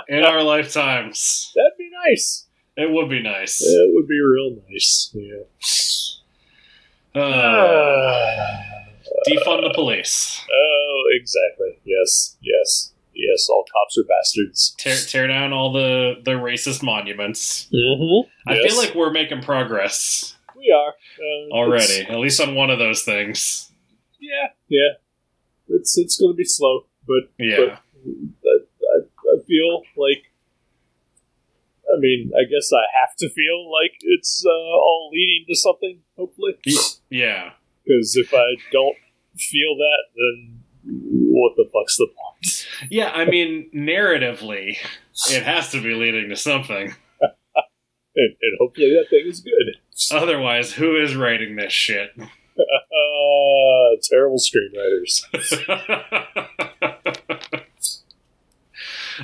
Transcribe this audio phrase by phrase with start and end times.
[0.07, 1.51] in our lifetimes.
[1.55, 2.45] That'd be nice.
[2.77, 3.61] It would be nice.
[3.61, 5.11] It would be real nice.
[5.13, 5.43] Yeah.
[7.19, 8.63] Uh,
[9.27, 10.41] defund the police.
[10.51, 11.79] oh, exactly.
[11.83, 13.47] Yes, yes, yes.
[13.49, 14.75] All cops are bastards.
[14.77, 17.67] Tear, tear down all the, the racist monuments.
[17.73, 18.29] Mm-hmm.
[18.49, 22.79] I feel like we're making progress we are uh, already, at least on one of
[22.79, 23.71] those things.
[24.19, 24.97] Yeah, yeah.
[25.69, 27.77] It's it's going to be slow, but Yeah.
[28.03, 28.59] but I
[29.49, 30.23] feel like.
[31.91, 36.01] I mean, I guess I have to feel like it's uh, all leading to something.
[36.15, 36.53] Hopefully,
[37.09, 37.53] Yeah.
[37.83, 38.95] because if I don't
[39.35, 42.67] feel that, then what the fuck's the point?
[42.91, 44.77] Yeah, I mean, narratively,
[45.31, 46.93] it has to be leading to something.
[48.15, 49.77] And, and hopefully that thing is good.
[50.11, 52.11] Otherwise, who is writing this shit?
[52.59, 55.23] Uh, terrible screenwriters.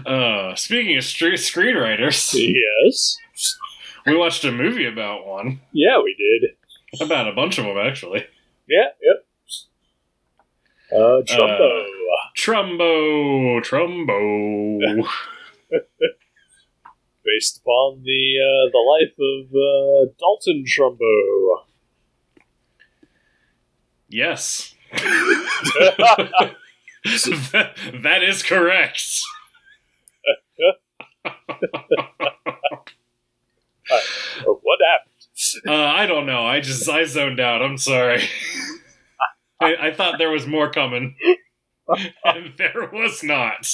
[0.06, 3.18] uh, speaking of street screenwriters, yes.
[4.06, 5.62] we watched a movie about one.
[5.72, 6.52] Yeah, we did.
[7.02, 8.26] About a bunch of them, actually.
[8.68, 9.26] Yeah, yep.
[10.92, 11.86] Uh, Trumbo.
[12.38, 15.08] Trumbo, Trumbo.
[17.26, 21.64] based upon the uh, the life of uh, Dalton Trumbo.
[24.08, 24.76] yes.
[24.94, 26.56] that,
[28.04, 29.04] that is correct.
[34.44, 35.68] What happened?
[35.68, 36.46] Uh, I don't know.
[36.46, 37.62] I just I zoned out.
[37.62, 38.24] I'm sorry.
[39.62, 41.16] I, I thought there was more coming,
[42.26, 43.70] and there was not.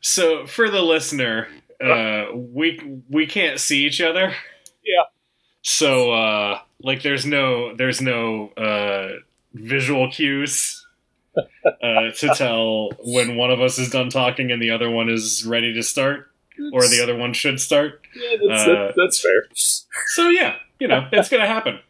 [0.00, 1.48] So, for the listener,
[1.82, 4.34] uh, we we can't see each other.
[4.84, 5.04] Yeah.
[5.62, 9.08] So, uh, like, there's no there's no uh,
[9.52, 10.83] visual cues
[11.82, 15.44] uh, to tell when one of us is done talking and the other one is
[15.46, 16.30] ready to start,
[16.72, 18.06] or the other one should start.
[18.14, 19.44] Yeah, that's, uh, that, that's fair.
[19.54, 21.80] So yeah, you know, it's gonna happen.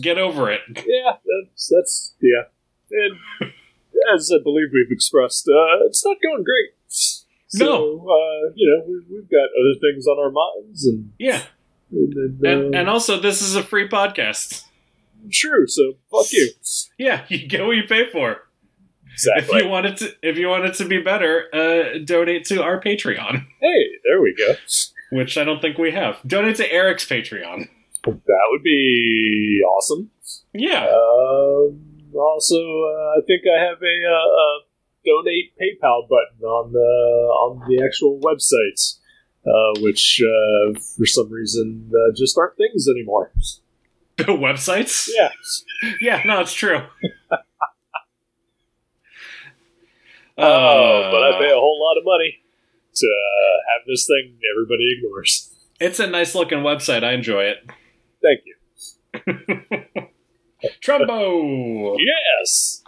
[0.00, 0.60] Get over it.
[0.76, 2.44] Yeah, that's that's yeah.
[2.90, 3.52] And
[4.14, 6.70] as I believe we've expressed, uh, it's not going great.
[6.88, 8.08] So, No.
[8.08, 11.42] uh, you know, we, we've got other things on our minds, and Yeah,
[11.90, 14.62] and, and, uh, and and also this is a free podcast.
[15.30, 15.66] True.
[15.66, 16.50] So fuck you.
[16.98, 18.38] Yeah, you get what you pay for.
[19.12, 19.58] Exactly.
[19.58, 22.62] If you want it to, if you want it to be better, uh, donate to
[22.62, 24.54] our Patreon, hey, there we go.
[25.12, 26.16] which I don't think we have.
[26.26, 27.68] Donate to Eric's Patreon.
[28.04, 30.10] That would be awesome.
[30.52, 31.80] Yeah, Um,
[32.14, 34.60] also, uh, I think I have a, uh, a
[35.04, 38.98] donate PayPal button on the on the actual website,
[39.46, 43.32] uh, which uh, for some reason uh, just aren't things anymore.
[44.16, 45.08] The websites.
[45.14, 45.30] Yeah,
[46.00, 46.82] yeah, no, it's true.
[50.36, 52.38] Oh, but I Uh, pay a whole lot of money
[52.94, 55.54] to uh, have this thing everybody ignores.
[55.80, 57.04] It's a nice looking website.
[57.04, 57.58] I enjoy it.
[58.20, 58.56] Thank you.
[60.82, 61.96] Trumbo.
[61.98, 62.82] Yes.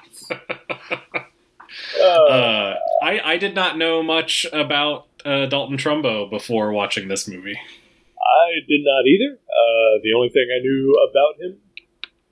[2.01, 7.29] Uh, Uh, I I did not know much about uh, Dalton Trumbo before watching this
[7.29, 7.57] movie.
[7.59, 9.39] I did not either.
[9.57, 11.59] Uh, the only thing I knew about him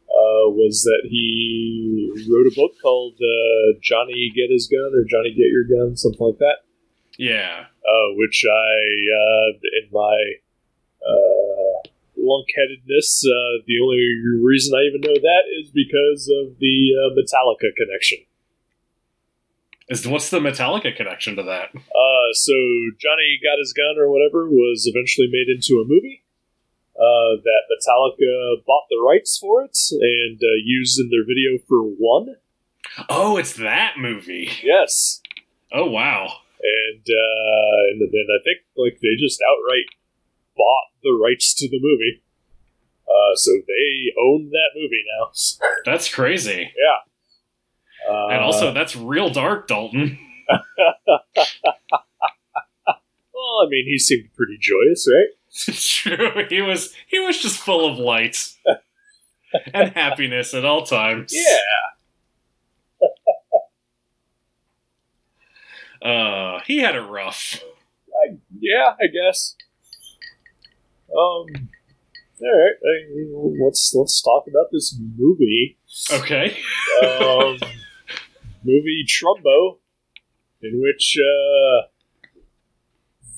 [0.08, 5.30] uh, was that he wrote a book called uh, Johnny Get His Gun or Johnny
[5.30, 6.58] Get Your Gun, something like that.
[7.18, 7.66] Yeah.
[7.84, 8.74] uh, which I,
[9.06, 9.48] uh,
[9.82, 10.18] in my
[11.04, 11.88] uh,
[12.18, 14.02] lunkheadedness, uh, the only
[14.42, 18.18] reason I even know that is because of the uh, Metallica connection.
[19.88, 21.68] Is what's the Metallica connection to that?
[21.74, 22.54] Uh, so
[22.98, 26.23] Johnny Got His Gun or whatever was eventually made into a movie.
[26.96, 31.82] Uh, that Metallica bought the rights for it and uh, used in their video for
[31.82, 32.36] one.
[33.08, 34.48] Oh, it's that movie.
[34.62, 35.20] Yes,
[35.72, 36.28] Oh wow.
[36.62, 39.86] and uh, and then I think like they just outright
[40.56, 42.22] bought the rights to the movie.
[43.08, 45.30] Uh, so they own that movie now.
[45.84, 46.70] That's crazy.
[46.76, 48.12] yeah.
[48.12, 50.18] Uh, And also that's real dark, Dalton.
[50.48, 50.60] well,
[53.64, 55.28] I mean, he seemed pretty joyous, right?
[55.68, 56.46] It's true.
[56.48, 58.36] He was he was just full of light
[59.74, 61.32] and happiness at all times.
[61.34, 61.58] Yeah.
[66.02, 67.60] Uh, he had a rough.
[68.26, 69.56] I, yeah, I guess.
[71.10, 71.68] Um.
[72.40, 75.78] All right, I- let's let's talk about this movie.
[76.12, 76.56] Okay.
[77.02, 77.58] Um,
[78.64, 79.78] movie Trumbo,
[80.60, 81.86] in which uh,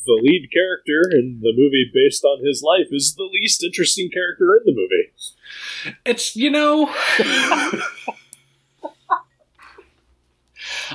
[0.06, 4.56] the lead character in the movie based on his life is the least interesting character
[4.56, 5.12] in the movie.
[6.04, 6.86] It's you know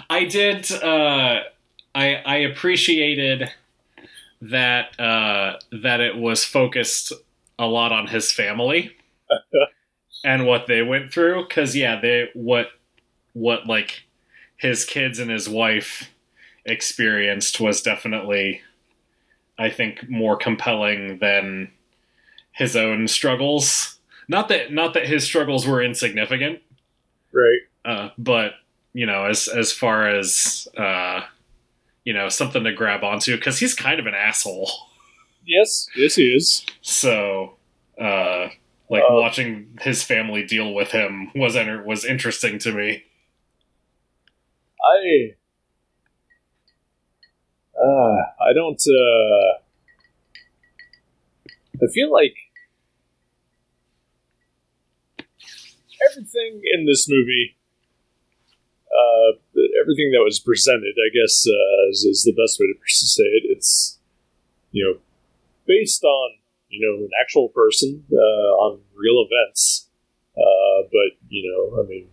[0.09, 1.41] I did uh
[1.93, 3.51] I I appreciated
[4.41, 7.13] that uh that it was focused
[7.59, 8.95] a lot on his family
[10.25, 12.69] and what they went through cuz yeah they what
[13.33, 14.03] what like
[14.57, 16.11] his kids and his wife
[16.65, 18.61] experienced was definitely
[19.61, 21.71] I think more compelling than
[22.53, 23.97] his own struggles
[24.27, 26.59] not that not that his struggles were insignificant
[27.33, 27.61] Right.
[27.85, 28.53] uh, but
[28.93, 31.21] you know as as far as uh
[32.03, 34.69] you know something to grab onto because he's kind of an asshole
[35.45, 35.87] Yes.
[35.95, 36.65] Yes, he is.
[36.81, 37.55] so
[37.99, 38.49] uh
[38.89, 43.03] like Uh, watching his family deal with him was enter- was interesting to me
[44.83, 45.35] I.
[47.81, 48.79] Uh, I don't.
[48.79, 49.59] Uh,
[51.83, 52.35] I feel like
[56.11, 57.57] everything in this movie,
[58.85, 59.37] uh,
[59.81, 63.43] everything that was presented, I guess, uh, is, is the best way to say it.
[63.57, 63.99] It's,
[64.71, 64.99] you know,
[65.65, 66.31] based on,
[66.69, 69.89] you know, an actual person, uh, on real events.
[70.37, 72.07] Uh, but, you know, I mean,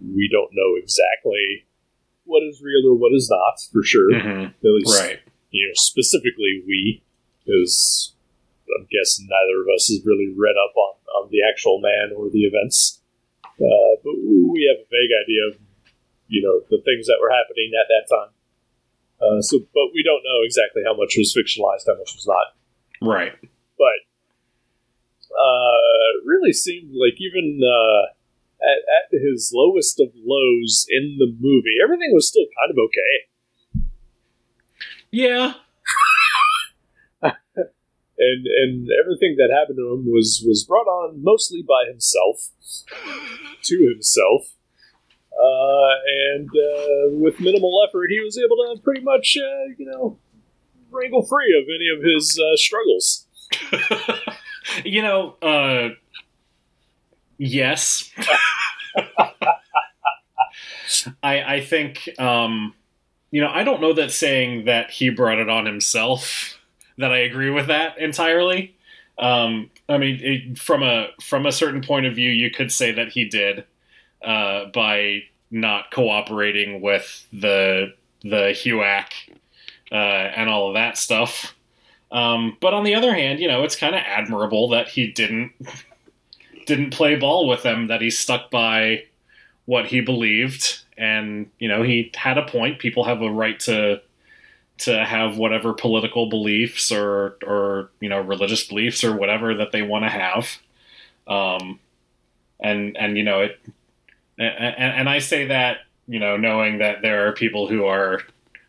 [0.00, 1.66] we don't know exactly
[2.28, 4.12] what is real or what is not, for sure.
[4.12, 4.52] Mhm.
[4.52, 5.18] At least, right
[5.50, 7.02] you know, specifically we,
[7.44, 8.12] because
[8.68, 12.28] I'm guessing neither of us has really read up on, on the actual man or
[12.28, 13.00] the events.
[13.42, 15.54] Uh, but we have a vague idea of,
[16.28, 18.32] you know, the things that were happening at that time.
[19.18, 22.54] Uh, so, but we don't know exactly how much was fictionalized, how much was not.
[23.02, 23.32] right
[23.76, 23.98] But
[25.32, 28.14] uh, it really seemed like even uh,
[28.60, 33.14] at, at his lowest of lows in the movie, everything was still kind of okay.
[35.10, 35.54] yeah.
[38.20, 42.50] And and everything that happened to him was was brought on mostly by himself.
[43.64, 44.54] To himself.
[45.32, 45.94] Uh,
[46.32, 50.18] and uh, with minimal effort he was able to pretty much uh, you know
[50.90, 53.26] wrangle free of any of his uh, struggles.
[54.84, 55.90] You know uh
[57.38, 58.10] yes.
[61.22, 62.74] I i think um
[63.30, 66.58] you know i don't know that saying that he brought it on himself
[66.96, 68.74] that i agree with that entirely.
[69.18, 72.92] Um i mean it, from a from a certain point of view you could say
[72.92, 73.64] that he did
[74.24, 79.06] uh by not cooperating with the the HUAC
[79.92, 81.54] uh and all of that stuff.
[82.10, 85.52] Um, but on the other hand, you know, it's kind of admirable that he didn't
[86.68, 87.88] didn't play ball with them.
[87.88, 89.04] That he stuck by
[89.64, 92.78] what he believed, and you know, he had a point.
[92.78, 94.02] People have a right to
[94.78, 99.82] to have whatever political beliefs or or you know religious beliefs or whatever that they
[99.82, 100.58] want to have.
[101.26, 101.80] Um,
[102.60, 103.58] and and you know it,
[104.38, 108.20] and, and I say that you know knowing that there are people who are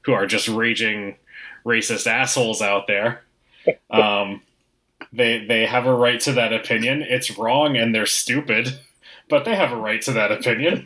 [0.04, 1.18] who are just raging
[1.66, 3.24] racist assholes out there.
[3.92, 4.42] Um,
[5.12, 7.02] they they have a right to that opinion.
[7.02, 8.80] It's wrong and they're stupid,
[9.30, 10.86] but they have a right to that opinion.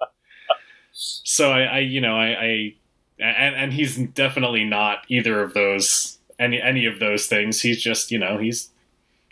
[0.92, 2.74] so I, I you know I, I
[3.20, 7.60] and, and he's definitely not either of those any any of those things.
[7.60, 8.70] He's just you know he's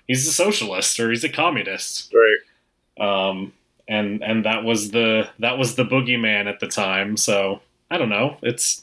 [0.06, 2.12] he's a socialist or he's a communist.
[2.12, 3.52] right Um,
[3.88, 7.16] and and that was the that was the boogeyman at the time.
[7.16, 7.60] So
[7.90, 8.36] I don't know.
[8.42, 8.82] It's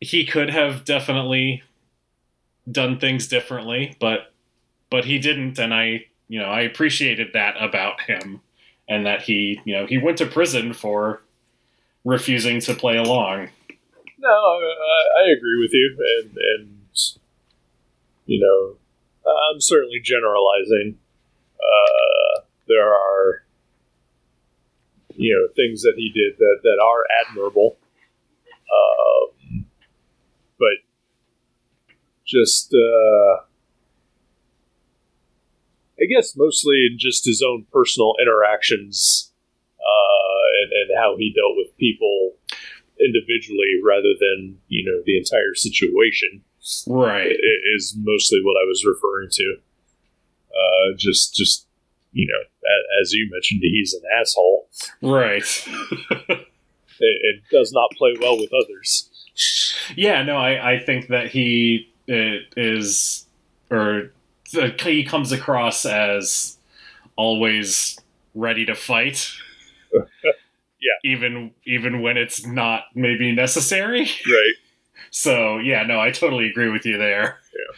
[0.00, 1.62] he could have definitely
[2.70, 4.32] done things differently, but
[4.90, 8.40] but he didn't, and I you know I appreciated that about him,
[8.88, 11.22] and that he you know he went to prison for
[12.04, 13.48] refusing to play along.
[14.18, 16.74] No, I, I agree with you, and and
[18.26, 20.98] you know, I'm certainly generalizing.
[21.58, 23.42] Uh, there are
[25.16, 27.76] you know things that he did that that are admirable,
[28.72, 29.66] um,
[30.58, 30.76] but
[32.26, 33.42] just uh,
[36.00, 39.32] I guess mostly in just his own personal interactions
[39.78, 42.32] uh, and, and how he dealt with people
[43.00, 46.42] individually rather than you know the entire situation
[46.86, 47.30] Right.
[47.76, 49.56] is mostly what I was referring to.
[50.50, 51.66] Uh, just just
[52.12, 52.68] you know
[53.02, 54.68] as you mentioned, he's an asshole
[55.02, 55.42] Right.
[56.10, 56.46] it,
[57.00, 59.10] and does not play well with others.
[59.96, 63.26] Yeah, no, I, I think that he uh, is,
[63.70, 64.10] or
[64.52, 66.56] the, he comes across as
[67.16, 67.98] always
[68.34, 69.30] ready to fight.
[70.80, 71.12] Yeah.
[71.12, 74.00] Even even when it's not maybe necessary.
[74.02, 74.54] Right.
[75.10, 77.38] So yeah, no, I totally agree with you there.
[77.54, 77.76] Yeah.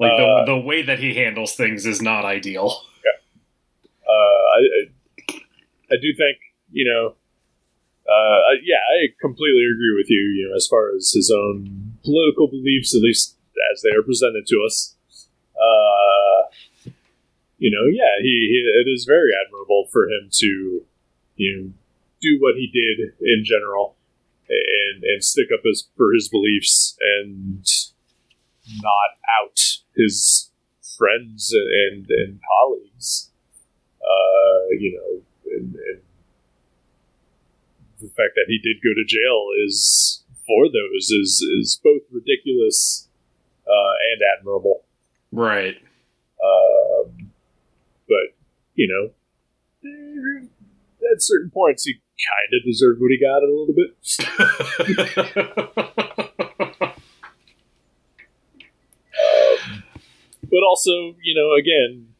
[0.00, 2.82] Like Uh, the the way that he handles things is not ideal.
[4.08, 5.34] Uh, I, I
[5.92, 6.38] I do think
[6.72, 7.14] you know.
[8.08, 10.22] Uh, yeah, I completely agree with you.
[10.36, 13.36] You know, as far as his own political beliefs, at least
[13.72, 14.96] as they are presented to us.
[15.54, 16.48] Uh,
[17.58, 20.82] you know, yeah, he, he it is very admirable for him to
[21.36, 21.72] you know
[22.20, 23.96] do what he did in general
[24.48, 27.64] and and stick up his for his beliefs and
[28.82, 29.60] not out
[29.94, 30.50] his
[30.96, 33.30] friends and and colleagues
[34.00, 35.22] uh, you know,
[35.56, 36.00] and, and
[38.00, 43.08] the fact that he did go to jail is for those is is both ridiculous
[43.70, 44.84] uh, and admirable.
[45.32, 45.76] Right.
[46.42, 47.30] Um,
[48.08, 48.34] but
[48.74, 49.10] you know,
[51.12, 53.96] at certain points, he kind of deserved what he got a little bit.
[59.20, 59.82] Um,
[60.44, 62.14] but also, you know, again,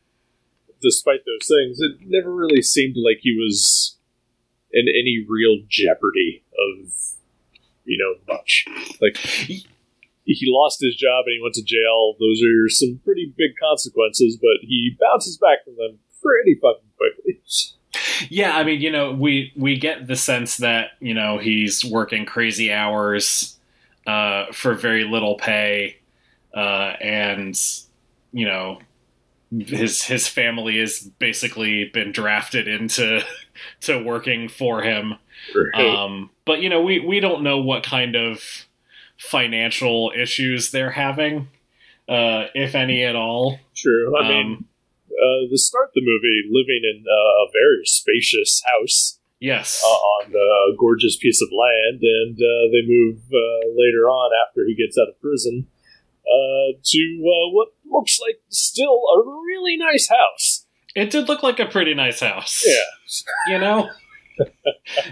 [0.81, 3.97] despite those things, it never really seemed like he was
[4.73, 6.93] in any real jeopardy of,
[7.85, 8.67] you know, much.
[9.01, 9.19] Like,
[10.39, 12.15] he, lost his job and he went to jail.
[12.19, 17.41] Those are some pretty big consequences, but he bounces back from them pretty fucking quickly.
[18.29, 22.27] Yeah, I mean, you know, we we get the sense that you know he's working
[22.27, 23.59] crazy hours
[24.07, 25.99] uh, for very little pay,
[26.55, 27.59] uh, and
[28.33, 28.79] you know
[29.51, 33.23] his his family has basically been drafted into
[33.81, 35.15] to working for him.
[35.75, 38.43] Um, but you know, we we don't know what kind of
[39.21, 41.49] financial issues they're having,
[42.09, 43.59] uh, if any at all.
[43.77, 44.19] True.
[44.19, 44.65] I mean, Um,
[45.11, 50.33] uh, the start the movie, living in uh, a very spacious house yes, uh, on
[50.35, 54.97] a gorgeous piece of land, and uh, they move uh, later on after he gets
[54.99, 55.67] out of prison
[56.25, 60.67] uh, to uh, what looks like still a really nice house.
[60.95, 62.65] it did look like a pretty nice house.
[62.67, 63.53] Yeah.
[63.55, 63.91] you know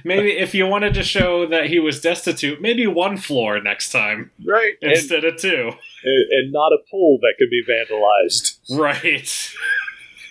[0.05, 4.31] maybe if you wanted to show that he was destitute maybe one floor next time
[4.45, 4.75] Right.
[4.83, 5.71] And, instead of two
[6.05, 8.59] and not a pool that could be vandalized.
[8.79, 9.53] right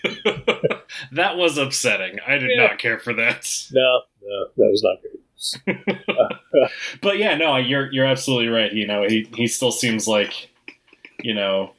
[1.11, 2.67] that was upsetting i did Yeah.
[2.67, 5.19] not care for that No, no, that was not good.
[7.01, 10.49] but yeah no you're you're absolutely right you know he he still seems like
[11.21, 11.73] you know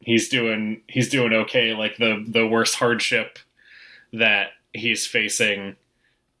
[0.00, 3.38] he's doing he's doing okay like the the worst hardship
[4.12, 5.76] that he's facing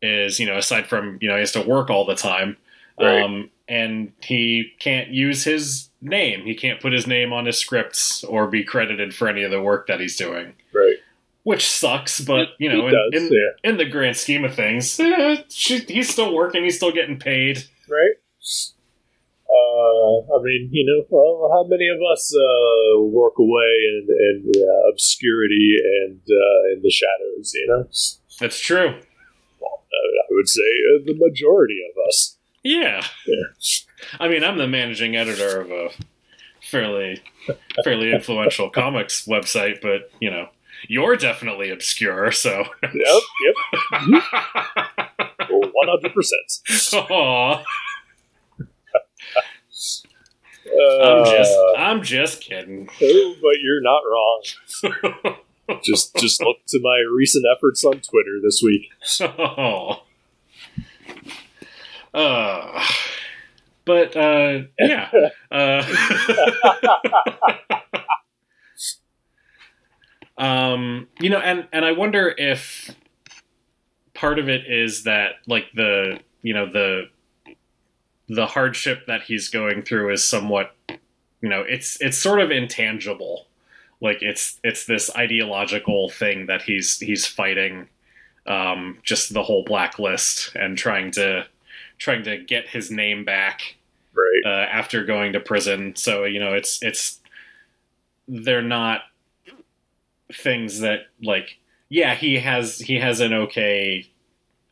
[0.02, 2.56] is you know aside from you know he has to work all the time
[3.00, 3.22] Right.
[3.22, 8.22] um and he can't use his name he can't put his name on his scripts
[8.24, 10.96] or be credited for any of the work that he's doing Right.
[11.44, 13.70] which sucks but you know in, does, in, yeah.
[13.70, 17.64] in the grand scheme of things eh, she- he's still working he's still getting paid
[17.88, 18.14] Right.
[19.54, 24.52] Uh, I mean, you know, well, how many of us uh, work away in, in
[24.56, 27.52] uh, obscurity and uh, in the shadows?
[27.54, 27.88] You know,
[28.40, 28.98] that's true
[29.94, 32.36] I would say uh, the majority of us.
[32.62, 33.04] Yeah.
[33.26, 33.76] Yeah.
[34.20, 35.90] I mean, I'm the managing editor of a
[36.62, 37.22] fairly
[37.84, 40.48] fairly influential comics website, but you know,
[40.88, 43.54] you're definitely obscure, so Yep, yep,
[45.50, 47.02] one hundred percent.
[47.10, 47.62] Aw,
[50.64, 52.88] Uh, I'm just I'm just kidding.
[53.02, 55.36] Oh, but you're not wrong.
[55.82, 58.90] Just, just look to my recent efforts on Twitter this week.
[59.20, 60.02] oh.
[62.14, 62.84] Uh,
[63.84, 65.10] but uh, yeah.
[65.50, 65.82] Uh,
[70.38, 72.94] um, you know, and and I wonder if
[74.14, 77.04] part of it is that like the you know the
[78.28, 80.74] the hardship that he's going through is somewhat
[81.40, 83.46] you know it's it's sort of intangible
[84.02, 87.88] like it's it's this ideological thing that he's he's fighting
[88.46, 91.46] um just the whole blacklist and trying to
[92.02, 93.76] trying to get his name back
[94.12, 94.42] right.
[94.44, 95.94] uh, after going to prison.
[95.96, 97.20] So you know, it's it's
[98.28, 99.02] they're not
[100.32, 104.08] things that like yeah he has he has an okay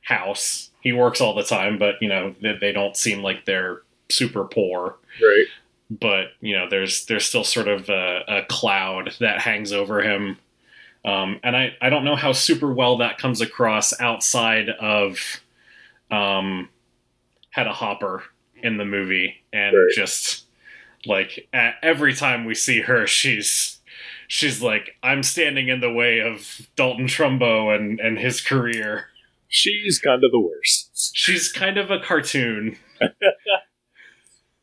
[0.03, 0.71] house.
[0.81, 4.45] He works all the time, but you know they, they don't seem like they're super
[4.45, 4.97] poor.
[5.23, 5.47] Right.
[5.91, 10.39] But you know, there's there's still sort of a, a cloud that hangs over him.
[11.05, 15.19] Um, and I, I don't know how super well that comes across outside of
[16.11, 16.69] um,
[17.51, 18.23] Hedda Hopper
[18.63, 19.93] in the movie, and Right.
[19.95, 20.45] just
[21.07, 23.79] like a every time we see her, she's
[24.29, 29.07] she's like, I'm standing in the way of Dalton Trumbo and and his career.
[29.49, 31.11] She's kind of the worst.
[31.17, 33.09] She's kind of a cartoon, Uh,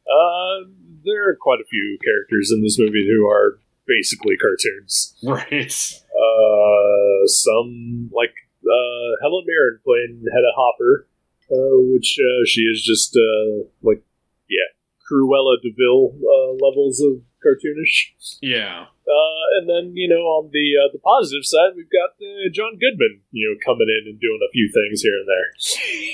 [1.08, 5.16] there are quite a few characters in this movie who are basically cartoons.
[5.24, 5.74] right?
[6.12, 11.08] Uh, some like uh, Helen Mirren playing Hedda Hopper,
[11.52, 14.04] uh, which uh, she is just uh, like
[14.50, 14.68] yeah,
[15.10, 18.38] Cruella de Vil uh, levels of cartoonish.
[18.42, 22.50] Yeah, Uh, and then you know on the uh, the positive side, we've got uh,
[22.52, 25.54] John Goodman, you know, coming in and doing a few things here and there.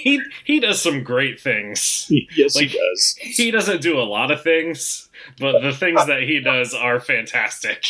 [0.03, 2.05] he he does some great things.
[2.35, 3.15] yes, Like- he does.
[3.21, 5.09] He doesn't do a lot of things,
[5.39, 7.83] but the things that he does are fantastic.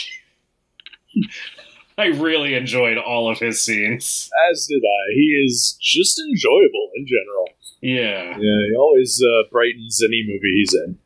[1.97, 4.29] I really enjoyed all of his scenes.
[4.49, 5.13] As did I.
[5.13, 7.49] He is just enjoyable in general.
[7.81, 8.37] Yeah.
[8.39, 10.97] Yeah, he always uh, brightens any movie he's in.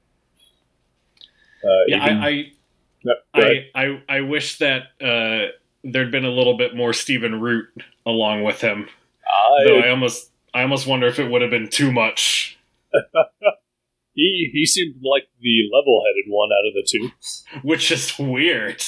[1.64, 2.57] Uh, Yeah, even- I, I No, go ahead.
[3.34, 5.52] I, I I wish that uh,
[5.84, 7.68] there'd been a little bit more Stephen Root
[8.06, 8.88] along with him.
[9.26, 12.58] I- Though I almost I almost wonder if it would have been too much.
[14.14, 17.12] he he seemed like the level-headed one out of the two.
[17.68, 18.84] Which is weird.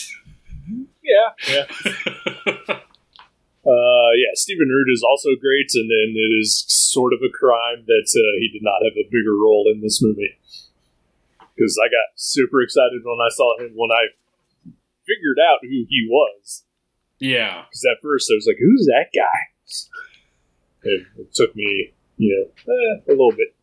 [1.04, 1.66] Yeah, yeah,
[2.70, 4.34] uh, yeah.
[4.36, 8.40] Stephen Root is also great, and then it is sort of a crime that uh,
[8.40, 10.38] he did not have a bigger role in this movie.
[11.60, 14.16] Because I got super excited when I saw him when I
[15.04, 16.64] figured out who he was.
[17.20, 17.66] yeah.
[17.68, 19.40] Because at first I was like, "Who's that guy?"
[20.84, 23.54] It, it took me, you know, eh, a little bit.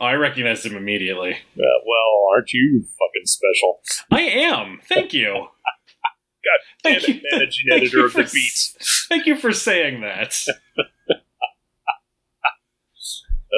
[0.00, 1.32] I recognized him immediately.
[1.32, 3.80] Uh, well, aren't you fucking special?
[4.10, 4.80] I am.
[4.88, 5.34] Thank you.
[6.44, 7.20] God damn Thank it, you.
[7.30, 8.84] managing editor of the for- beat.
[9.10, 10.46] Thank you for saying that.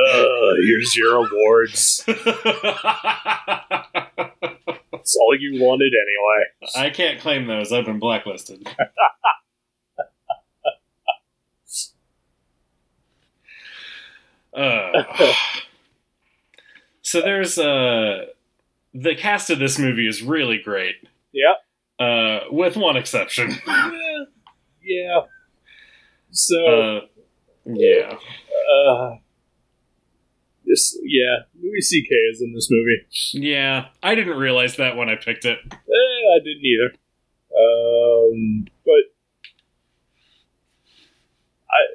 [0.09, 2.03] Uh, here's your awards.
[2.07, 2.27] That's
[5.17, 6.45] all you wanted anyway.
[6.87, 7.73] I can't claim those.
[7.73, 8.69] I've been blacklisted.
[14.53, 15.05] Uh,
[17.03, 18.27] so there's uh
[18.93, 20.97] the cast of this movie is really great.
[21.33, 21.55] Yeah.
[22.05, 23.57] Uh, with one exception.
[24.83, 24.83] Yeah.
[24.83, 25.21] yeah.
[26.33, 27.01] So, Uh,
[27.67, 28.17] yeah.
[28.73, 29.17] uh,
[31.03, 32.15] yeah, Louis C.K.
[32.33, 33.07] is in this movie.
[33.33, 33.87] Yeah.
[34.03, 35.59] I didn't realize that when I picked it.
[35.73, 36.95] Eh, I didn't either.
[37.57, 39.13] Um, but
[41.69, 41.95] I,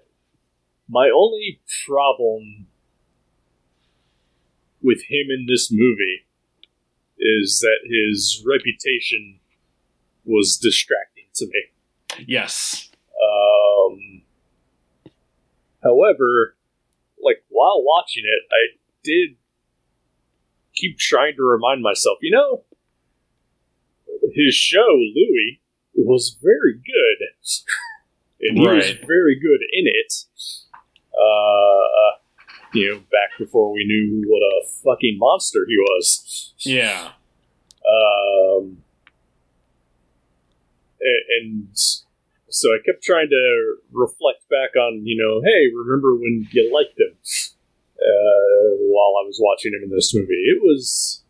[0.89, 2.67] my only problem
[4.81, 6.25] with him in this movie
[7.17, 9.39] is that his reputation
[10.25, 12.25] was distracting to me.
[12.27, 12.89] Yes.
[13.23, 14.21] Um,
[15.83, 16.54] however,
[17.25, 19.35] like while watching it, I did
[20.75, 22.63] keep trying to remind myself, you know,
[24.33, 25.61] his show Louie
[25.95, 27.27] was very good,
[28.41, 30.13] and he was very good in it.
[31.13, 32.17] Uh,
[32.73, 36.53] you know, back before we knew what a fucking monster he was.
[36.59, 37.11] Yeah.
[37.87, 38.83] Um,
[41.01, 41.77] a- and
[42.49, 46.99] so I kept trying to reflect back on, you know, hey, remember when you liked
[46.99, 47.17] him
[47.97, 50.33] uh, while I was watching him in this movie?
[50.33, 51.23] It was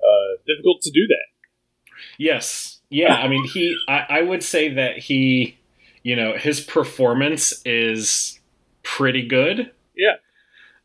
[0.00, 1.94] uh, difficult to do that.
[2.18, 2.80] Yes.
[2.90, 3.14] Yeah.
[3.14, 5.58] I mean, he, I, I would say that he,
[6.02, 8.40] you know, his performance is
[8.82, 9.70] pretty good.
[9.96, 10.14] Yeah.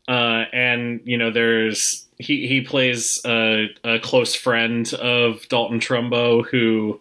[0.08, 6.46] Uh, and, you know, there's, he, he plays a, a close friend of Dalton Trumbo
[6.46, 7.00] who,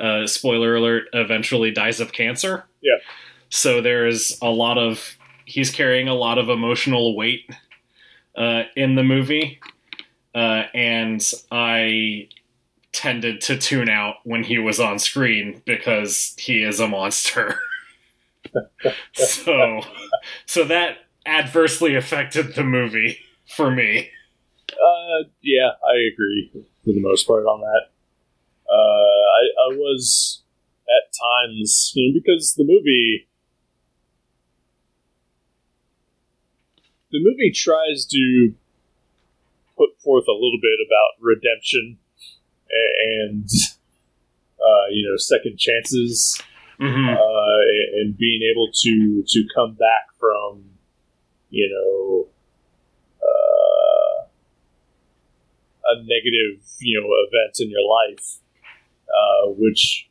[0.00, 2.64] uh, spoiler alert, eventually dies of cancer.
[2.82, 2.98] Yeah.
[3.48, 7.48] So there's a lot of, he's carrying a lot of emotional weight,
[8.36, 9.60] uh, in the movie.
[10.34, 12.28] uh, and I
[12.92, 17.58] tended to tune out when he was on screen because he is a monster.
[19.14, 19.80] so,
[20.44, 24.10] so that adversely affected the movie for me.
[24.70, 27.90] Uh, yeah, I agree for the most part on that.
[28.70, 30.42] Uh, I, I was
[30.88, 33.28] at times, you know, because the movie,
[37.10, 38.54] the movie tries to
[39.76, 41.98] put forth a little bit about redemption
[42.70, 43.48] and,
[44.60, 46.40] uh, you know, second chances
[46.78, 47.60] hmm uh,
[48.00, 50.62] and being able to to come back from
[51.50, 52.26] you know
[53.22, 54.26] uh,
[55.92, 58.38] a negative you know event in your life,
[59.08, 60.08] uh, which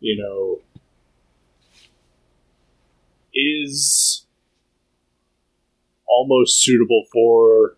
[0.00, 0.60] you know
[3.34, 4.26] is
[6.08, 7.76] almost suitable for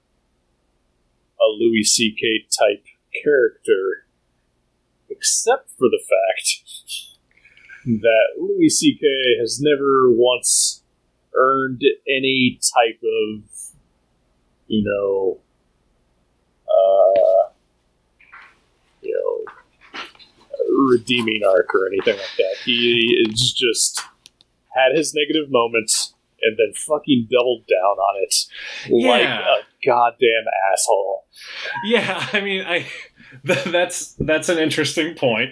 [1.41, 2.47] a Louis C.K.
[2.51, 2.85] type
[3.23, 4.07] character,
[5.11, 6.63] except for the fact
[7.87, 9.07] that Louis C.K.
[9.41, 10.83] has never once
[11.35, 13.43] earned any type of,
[14.67, 15.39] you know,
[16.69, 17.51] uh,
[19.03, 19.53] you know,
[20.93, 22.57] redeeming arc or anything like that.
[22.65, 24.01] He is just
[24.75, 28.35] had his negative moments and then fucking doubled down on it
[28.91, 29.41] like Yeah.
[29.41, 31.25] a goddamn asshole.
[31.85, 32.87] Yeah, I mean, I
[33.47, 35.51] th- that's that's an interesting point.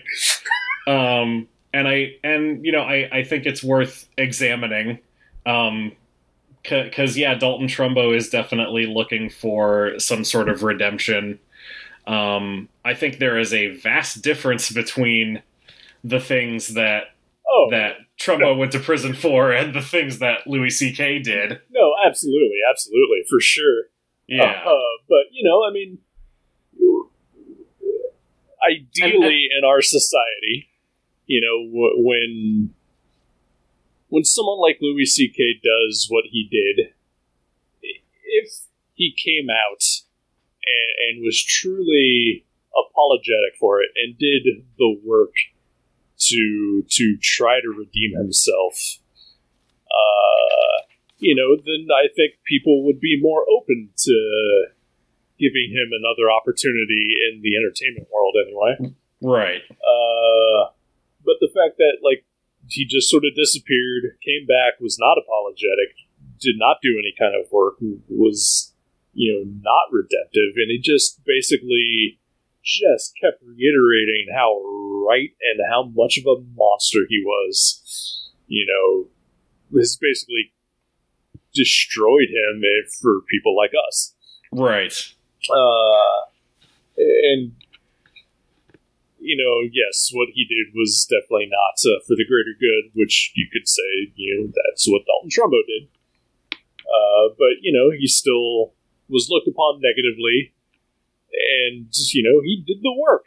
[0.86, 5.00] Um, and I and you know I I think it's worth examining.
[5.44, 5.92] Um,
[6.62, 11.38] because yeah, Dalton Trumbo is definitely looking for some sort of redemption.
[12.06, 15.42] Um, I think there is a vast difference between
[16.04, 17.04] the things that
[17.48, 21.20] Oh, that Trumbo went to prison for and the things that Louis C.K.
[21.20, 21.60] did.
[21.70, 23.84] no, absolutely, absolutely, for sure.
[24.26, 24.72] Yeah, Uh,
[25.08, 25.98] but you know, I mean,
[28.68, 30.68] ideally in our society,
[31.26, 32.74] you know, w- when
[34.08, 35.60] when someone like Louis C.K.
[35.62, 36.92] does what he did,
[37.82, 38.50] if
[38.94, 39.82] he came out
[40.66, 42.44] and, and was truly
[42.76, 45.32] apologetic for it and did the work
[46.18, 48.74] to to try to redeem himself,
[49.86, 50.76] uh,
[51.18, 54.66] you know, then I think people would be more open to
[55.38, 58.94] giving him another opportunity in the entertainment world anyway.
[59.22, 59.62] right.
[59.68, 60.72] Uh,
[61.24, 62.24] but the fact that like
[62.68, 65.94] he just sort of disappeared, came back, was not apologetic,
[66.40, 67.76] did not do any kind of work,
[68.08, 68.72] was
[69.16, 72.20] you know not redemptive, and he just basically
[72.62, 74.60] just kept reiterating how
[75.08, 78.30] right and how much of a monster he was.
[78.46, 79.08] You know,
[79.72, 80.52] this basically
[81.54, 84.14] destroyed him eh, for people like us
[84.52, 84.92] Right.
[85.50, 86.20] uh,
[86.96, 87.52] and
[89.18, 93.32] you know, yes, what he did was definitely not uh, for the greater good, which
[93.34, 95.88] you could say, you know, that's what Dalton Trumbo did.
[96.86, 98.75] Uh, but you know, he still
[99.08, 100.52] was looked upon negatively,
[101.66, 103.24] and you know, he did the work.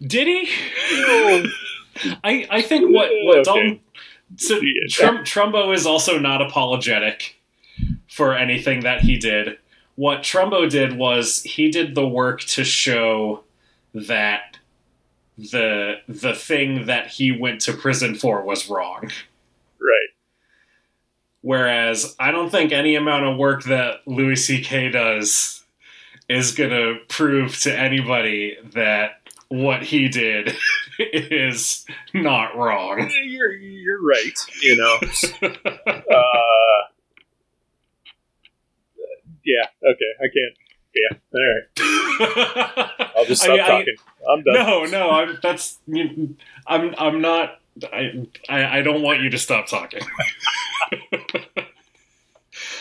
[0.00, 0.50] Did he?
[2.24, 3.42] I I think what what Okay.
[3.42, 3.80] Dalton
[4.36, 4.60] so.
[4.90, 7.40] Trum, Trumbo is also not apologetic
[8.08, 9.58] for anything that he did.
[9.94, 13.42] What Trumbo did was he did the work to show
[13.94, 14.58] that
[15.36, 19.10] the the thing that he went to prison for was wrong.
[19.80, 20.08] Right.
[21.48, 24.90] Whereas I don't think any amount of work that Louis C.K.
[24.90, 25.64] does
[26.28, 29.12] is going to prove to anybody that
[29.48, 30.54] what he did
[30.98, 33.10] is not wrong.
[33.24, 34.38] You're you're right.
[34.60, 34.98] You know.
[35.42, 36.82] uh,
[39.42, 39.64] yeah.
[39.82, 40.12] Okay.
[40.20, 40.54] I can't.
[40.94, 41.16] Yeah.
[41.32, 43.12] All right.
[43.16, 43.96] I'll just stop I- I- talking.
[44.30, 44.54] I'm done.
[44.54, 47.58] no, no, I'm that's you- I'm I'm not
[47.90, 50.00] I I, I don't want you to stop talking.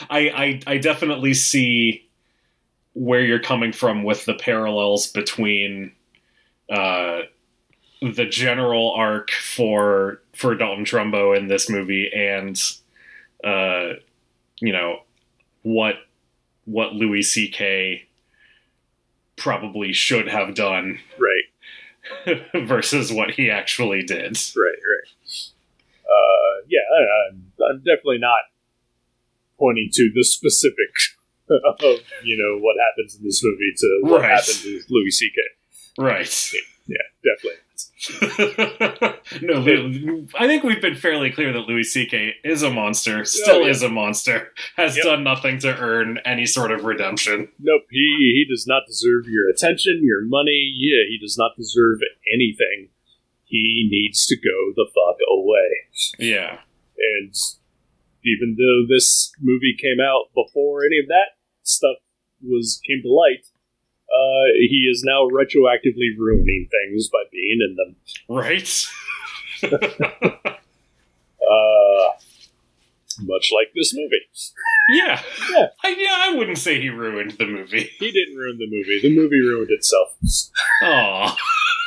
[0.09, 2.07] I, I I definitely see
[2.93, 5.91] where you're coming from with the parallels between
[6.69, 7.21] uh
[8.01, 12.59] the general arc for for Dalton Trumbo in this movie and
[13.43, 13.93] uh
[14.59, 14.99] you know
[15.63, 15.95] what
[16.65, 18.07] what Louis C.K.
[19.37, 22.41] probably should have done Right.
[22.65, 24.37] versus what he actually did.
[24.55, 24.77] Right.
[24.77, 25.51] Right.
[26.05, 26.79] Uh, yeah.
[26.93, 28.39] I, I'm, I'm definitely not
[29.59, 30.93] pointing to the specific
[31.49, 34.31] of you know what happens in this movie to what Right.
[34.31, 35.41] happened to Louis C.K.
[35.97, 36.51] Right.
[36.87, 36.97] Yeah.
[37.23, 37.61] definitely.
[39.41, 42.35] no, I think we've been fairly clear that Louis C.K.
[42.43, 43.69] is a monster, still oh, yeah.
[43.69, 45.05] is a monster, has Yep.
[45.05, 47.49] done nothing to earn any sort of redemption.
[47.59, 47.97] Nope, he
[48.45, 50.73] he does not deserve your attention, your money.
[50.77, 51.99] Yeah, he does not deserve
[52.33, 52.89] anything.
[53.45, 55.69] He needs to go the fuck away.
[56.19, 56.59] Yeah.
[56.97, 57.33] And
[58.27, 61.97] even though this movie came out before any of that stuff
[62.43, 63.45] was came to light,
[64.09, 67.95] uh, he is now retroactively ruining things by being in them.
[68.29, 68.87] Right?
[71.49, 72.11] Uh,
[73.21, 74.19] much like this movie.
[74.89, 75.21] yeah.
[75.51, 75.67] Yeah.
[75.83, 77.89] I, yeah, I wouldn't say he ruined the movie.
[77.99, 78.99] He didn't ruin the movie.
[79.01, 80.17] The movie ruined itself.
[80.81, 81.35] Aw.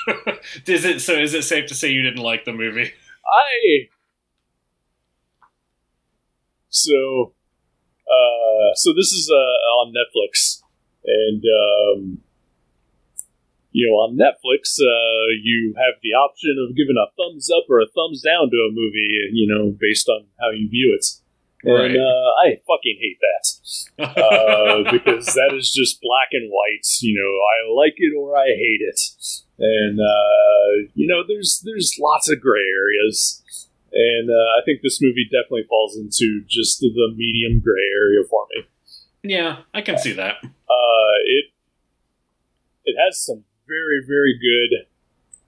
[0.67, 2.91] is it so is it safe to say you didn't like the movie?
[3.27, 3.89] I
[6.71, 7.35] so
[8.09, 10.63] uh so this is uh on Netflix
[11.05, 12.19] and um
[13.73, 17.81] you know on Netflix uh you have the option of giving a thumbs up or
[17.81, 21.07] a thumbs down to a movie you know based on how you view it
[21.63, 21.91] Right.
[21.91, 26.87] and uh, I fucking hate that uh, because that is just black and white.
[27.03, 28.99] You know, I like it or I hate it,
[29.59, 33.40] and uh, you know, there's there's lots of gray areas,
[33.93, 38.47] and uh, I think this movie definitely falls into just the medium gray area for
[38.55, 38.65] me.
[39.23, 40.37] yeah, I can see that.
[40.45, 41.47] Uh, it
[42.85, 44.87] it has some very very good,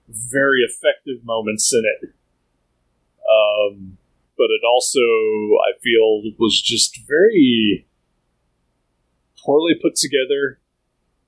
[0.09, 2.13] very effective moments in it.
[3.23, 3.97] Um,
[4.37, 7.87] but it also I feel was just very
[9.43, 10.59] poorly put together,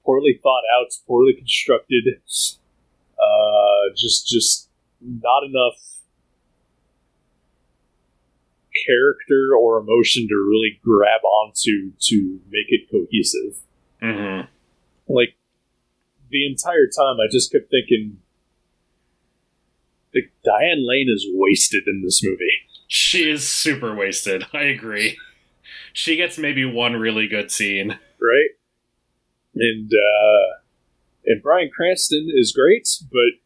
[0.03, 2.21] poorly thought out, poorly constructed.
[3.17, 4.69] Uh, just just
[5.01, 5.94] not enough
[8.85, 13.61] character or emotion to really grab onto to make it cohesive
[14.01, 14.41] hmm
[15.07, 15.35] like
[16.29, 18.17] the entire time I just kept thinking
[20.15, 22.51] like Diane Lane is wasted in this movie.
[22.87, 24.45] She is super wasted.
[24.53, 25.17] I agree.
[25.93, 27.99] She gets maybe one really good scene.
[28.21, 28.49] Right?
[29.55, 30.59] And uh
[31.25, 33.39] and Bryan Cranston is great, but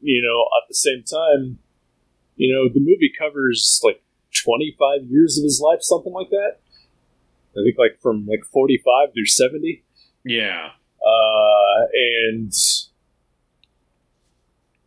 [0.00, 1.58] you know, at the same time,
[2.36, 4.02] you know, the movie covers like
[4.44, 6.58] twenty five years of his life, something like that.
[7.52, 9.84] I think like from like forty five through seventy.
[10.24, 10.70] Yeah.
[11.04, 12.52] Uh, and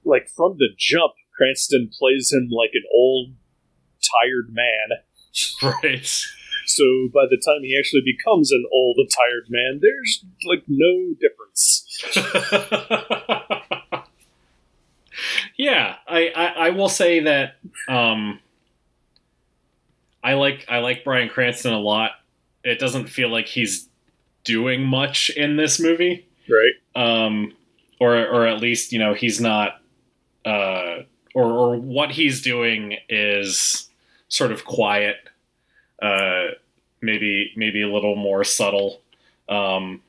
[0.03, 3.34] like from the jump, Cranston plays him like an old,
[4.01, 4.99] tired man.
[5.62, 6.08] Right.
[6.65, 11.86] So by the time he actually becomes an old, tired man, there's like no difference.
[15.58, 18.39] yeah, I, I I will say that um
[20.25, 22.13] I like I like Bryan Cranston a lot.
[22.63, 23.88] It doesn't feel like he's
[24.43, 26.27] doing much in this movie.
[26.49, 26.73] Right?
[26.95, 27.53] Um
[27.99, 29.79] or or at least, you know, he's not
[30.43, 31.03] uh
[31.35, 33.88] or or what he's doing is
[34.27, 35.17] sort of quiet.
[36.01, 36.47] Uh
[37.01, 39.01] maybe maybe a little more subtle.
[39.47, 40.01] Um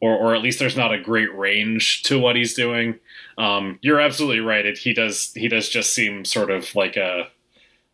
[0.00, 3.00] or, or at least there's not a great range to what he's doing.
[3.36, 4.64] Um, you're absolutely right.
[4.64, 7.28] It, he does he does just seem sort of like a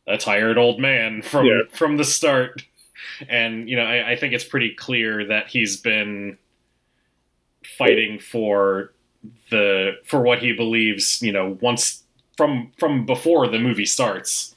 [0.07, 1.61] a tired old man from Yeah.
[1.73, 2.63] from the start.
[3.29, 6.39] And you know, I, I think it's pretty clear that he's been
[7.79, 8.93] fighting for
[9.51, 11.23] the for what he believes.
[11.23, 12.03] You know, once
[12.37, 14.55] from from before the movie starts,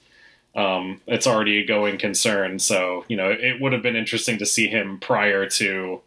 [0.55, 2.59] um, it's already a going concern.
[2.59, 6.01] So you know, it would have been interesting to see him prior to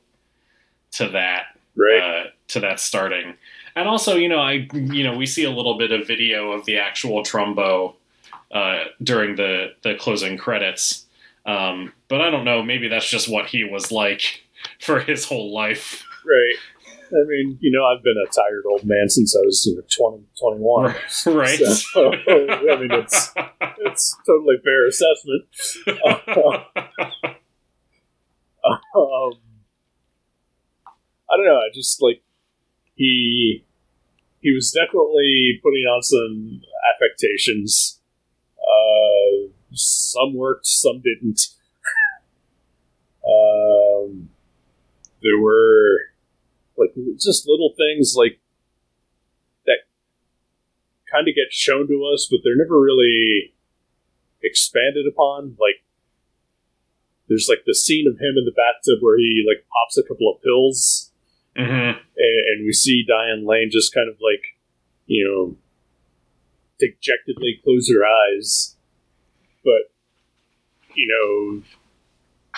[0.93, 1.45] to that
[1.77, 2.03] Right?
[2.03, 3.35] uh, to that starting.
[3.77, 6.65] And also, you know, I you know we see a little bit of video of
[6.67, 7.95] the actual Trumbo
[8.53, 11.07] uh, during the the closing credits.
[11.47, 12.63] Um, but I don't know.
[12.63, 14.43] Maybe that's just what he was like
[14.81, 16.05] for his whole life.
[16.25, 16.57] right.
[17.13, 19.83] I mean, you know, I've been a tired old man since I was you know,
[19.97, 20.95] 20, 21.
[21.37, 21.59] right?
[21.59, 23.33] So, I mean, it's
[23.81, 25.45] it's totally fair assessment.
[28.95, 29.33] um,
[31.31, 31.57] I don't know.
[31.57, 32.23] I just like
[32.95, 33.65] he
[34.41, 36.61] he was definitely putting on some
[36.95, 38.00] affectations.
[39.73, 41.41] Some worked, some didn't.
[43.25, 44.31] um,
[45.23, 46.11] there were
[46.77, 48.41] like just little things like
[49.67, 49.81] that
[51.11, 53.53] kind of get shown to us, but they're never really
[54.43, 55.57] expanded upon.
[55.61, 55.85] Like
[57.29, 60.33] there's like the scene of him in the bathtub where he like pops a couple
[60.33, 61.11] of pills
[61.57, 64.43] hmm and, and we see Diane Lane just kind of like,
[65.07, 65.57] you know,
[66.79, 68.77] dejectedly close her eyes,
[69.65, 69.93] but
[70.95, 71.63] you know,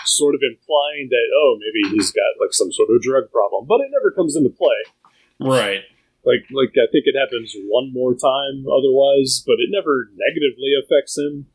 [0.05, 3.81] sort of implying that oh maybe he's got like some sort of drug problem, but
[3.81, 4.81] it never comes into play.
[5.39, 5.81] Right.
[6.25, 11.17] Like like I think it happens one more time otherwise, but it never negatively affects
[11.17, 11.47] him.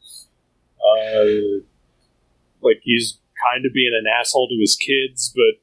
[0.78, 1.64] Uh,
[2.60, 5.60] like he's kind of being an asshole to his kids, but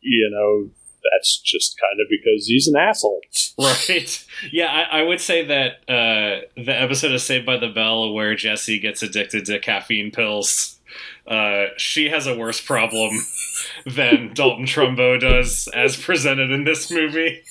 [0.00, 0.70] you know
[1.12, 3.20] that's just kind of because he's an asshole.
[3.58, 4.26] Right.
[4.52, 8.34] Yeah, I, I would say that uh, the episode of Saved by the Bell where
[8.34, 10.80] Jesse gets addicted to caffeine pills,
[11.26, 13.10] uh, she has a worse problem
[13.86, 17.42] than Dalton Trumbo does as presented in this movie.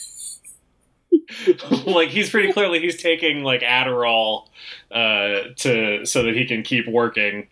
[1.86, 4.48] like he's pretty clearly he's taking like Adderall
[4.92, 7.48] uh, to so that he can keep working.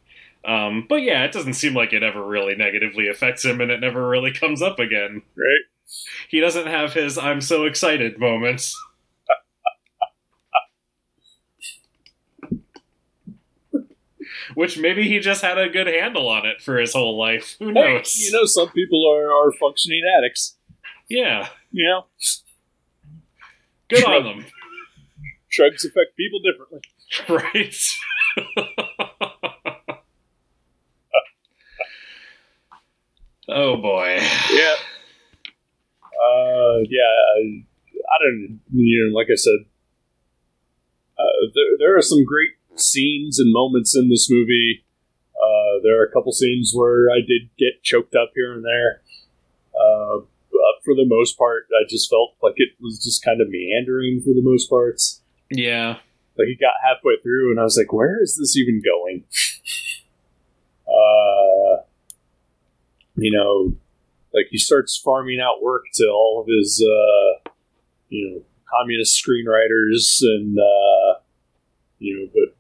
[0.46, 3.82] Um, but yeah, it doesn't seem like it ever really negatively affects him, and it
[3.82, 5.22] never really comes up again.
[5.36, 5.66] Right?
[6.30, 8.76] He doesn't have his "I'm so excited" moments.
[14.56, 17.56] Which maybe he just had a good handle on it for his whole life.
[17.60, 18.18] Who Hey, knows?
[18.20, 20.58] you know, some people are, are functioning addicts.
[21.10, 22.06] yeah, You know,
[23.90, 24.16] good Sure.
[24.16, 24.46] on them.
[25.52, 26.82] drugs affect people differently.
[27.30, 27.76] Right.
[33.50, 34.20] oh boy.
[34.52, 34.76] Yeah.
[36.38, 37.14] Uh, yeah.
[37.38, 37.66] I,
[38.08, 38.60] I don't.
[38.74, 39.66] You know, like I said,
[41.18, 44.84] uh, there there are some great scenes and moments in this movie.
[45.36, 49.02] Uh, there are a couple scenes where I did get choked up here and there.
[49.76, 53.50] Uh, but for the most part, I just felt like it was just kind of
[53.50, 55.22] meandering for the most parts.
[55.52, 55.98] Yeah.
[56.38, 59.24] Like it got halfway through, and I was like, "Where is this even going?"
[60.88, 61.84] uh,
[63.16, 63.76] you know,
[64.38, 67.50] like he starts farming out work to all of his, uh,
[68.10, 71.20] you know, communist screenwriters, and uh,
[72.00, 72.56] you know, but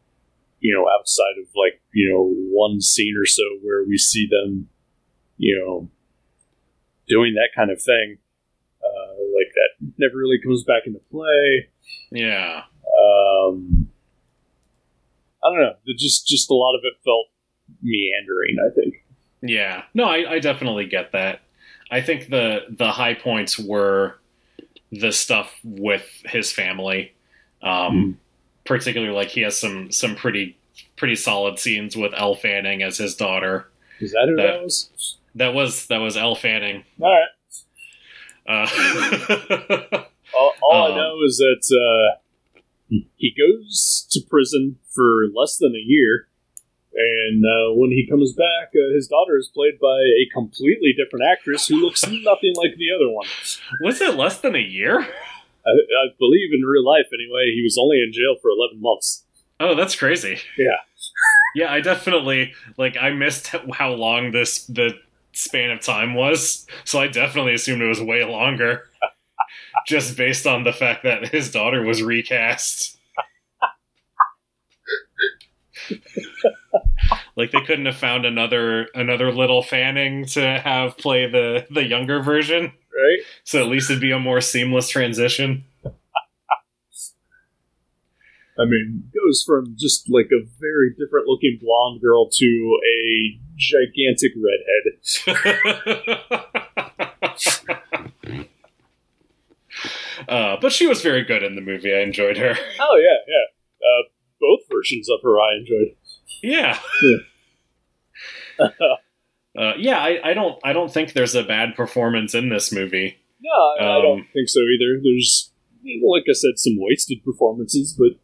[0.59, 4.69] you know, outside of like you know one scene or so where we see them,
[5.37, 5.89] you know,
[7.07, 8.17] doing that kind of thing,
[8.83, 11.69] uh, like that never really comes back into play.
[12.11, 12.63] Yeah.
[12.99, 13.89] Um,
[15.43, 15.75] I don't know.
[15.97, 17.27] Just just a lot of it felt
[17.81, 18.57] meandering.
[18.59, 18.95] I think.
[19.41, 19.83] Yeah.
[19.93, 21.41] No, I, I definitely get that.
[21.91, 24.19] I think the the high points were
[24.91, 27.13] the stuff with his family.
[27.61, 28.19] Um
[28.65, 30.57] particularly like he has some some pretty
[30.97, 33.69] pretty solid scenes with Elle Fanning as his daughter.
[33.99, 35.17] Is that who That- that was?
[35.35, 36.83] That was that was Elle Fanning.
[36.99, 37.27] All right.
[38.49, 38.67] Uh,
[40.35, 42.17] All, all I Um, know is that
[42.91, 46.27] uh, he goes to prison for less than a year,
[46.97, 51.25] and uh, when he comes back, uh, his daughter is played by a completely different
[51.31, 53.27] actress who looks nothing like the other one.
[53.81, 54.99] was it less than a year?
[55.01, 59.23] I, I believe in real life, anyway, he was only in jail for eleven months.
[59.59, 60.39] Oh, that's crazy.
[60.57, 60.65] Yeah.
[61.55, 64.91] Yeah, I definitely like I missed how long this the
[65.31, 68.83] span of time was, so I definitely assumed it was way longer.
[69.87, 72.99] just based on the fact that his daughter was recast.
[77.37, 82.21] like they couldn't have found another another little Fanning to have play the the younger
[82.21, 83.19] version, Right?
[83.43, 85.63] so at least it'd be a more seamless transition.
[88.59, 94.31] I mean, goes from just like a very different looking blonde girl to a gigantic
[94.35, 95.67] redhead.
[100.27, 101.93] uh, but she was very good in the movie.
[101.93, 102.55] I enjoyed her.
[102.79, 103.45] Oh yeah, yeah.
[103.79, 104.03] Uh,
[104.41, 105.95] both versions of her I enjoyed.
[106.43, 106.77] Yeah.
[107.01, 107.17] Yeah.
[109.57, 110.59] Uh, yeah, I, I don't.
[110.63, 113.17] I don't think there's a bad performance in this movie.
[113.41, 115.01] No, I, I Um, don't think so either.
[115.01, 115.51] There's,
[115.83, 118.19] like I said, some wasted performances, but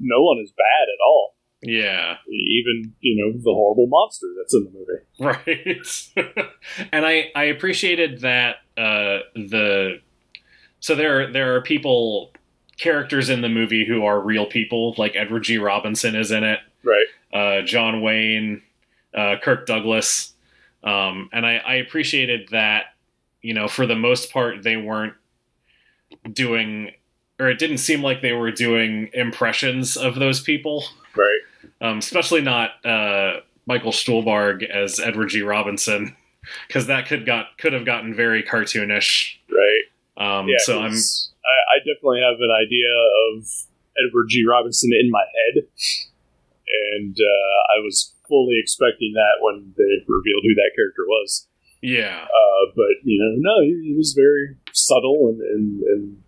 [0.00, 1.36] no one is bad at all.
[1.62, 6.24] Yeah, Even you know the horrible monster that's in the movie.
[6.40, 6.88] right.
[6.92, 10.00] and I I appreciated that uh, the
[10.80, 12.32] so there there are people
[12.78, 15.58] characters in the movie who are real people, like Edward G.
[15.58, 16.58] Robinson is in it.
[16.84, 17.06] Right.
[17.32, 18.62] uh, John Wayne,
[19.14, 20.32] uh, Kirk Douglas,
[20.84, 22.86] um, and I, I appreciated that.
[23.40, 25.14] You know, for the most part, they weren't
[26.32, 26.90] doing,
[27.38, 30.84] or it didn't seem like they were doing impressions of those people.
[31.16, 31.38] Right.
[31.80, 35.42] Um, especially not uh, Michael Stuhlbarg as Edward G.
[35.42, 36.16] Robinson,
[36.66, 39.36] because that could got could have gotten very cartoonish.
[39.50, 39.84] Right.
[40.40, 40.56] Um, Yeah.
[40.60, 42.88] so I'm I, I definitely have an idea
[43.36, 43.46] of
[44.08, 44.44] Edward G.
[44.48, 45.22] Robinson in my
[45.54, 45.64] head,
[46.96, 51.48] and uh, I was fully expecting that when they revealed who that character was.
[51.82, 56.22] yeah, Uh, but you know, no, he, he was very subtle and and, and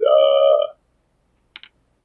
[0.00, 0.72] uh,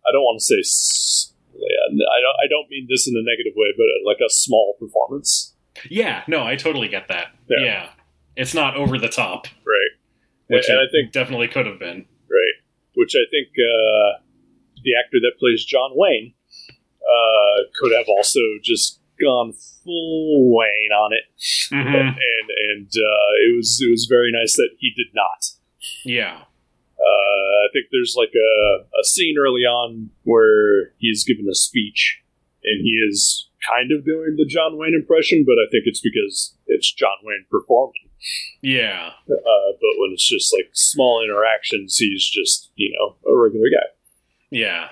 [0.08, 0.60] I don't want to say.
[0.60, 2.38] s- Yeah, I don't.
[2.44, 5.54] I don't mean this in a negative way, but uh, like a small performance,
[5.90, 6.24] yeah.
[6.28, 7.28] No, I totally get that.
[7.50, 7.64] Yeah.
[7.66, 7.90] yeah.
[8.36, 9.92] It's not over the top, right?
[10.48, 12.06] which and it I think definitely could have been.
[12.30, 12.56] right.
[12.96, 14.20] which I think uh,
[14.84, 16.34] the actor that plays John Wayne
[17.04, 21.24] uh, could have also just gone full Wayne on it,
[21.72, 21.96] Mhm.
[21.96, 25.46] and and uh, it was it was very nice that he did not.
[26.06, 26.42] Yeah.
[27.00, 32.22] Uh, I think there's like a, a scene early on where he's given a speech,
[32.64, 36.56] and he is kind of doing the John Wayne impression, but I think it's because
[36.68, 38.10] it's John Wayne performing.
[38.62, 39.12] Yeah.
[39.28, 43.88] Uh, but when it's just like small interactions, he's just you know a regular guy.
[44.52, 44.90] Yeah.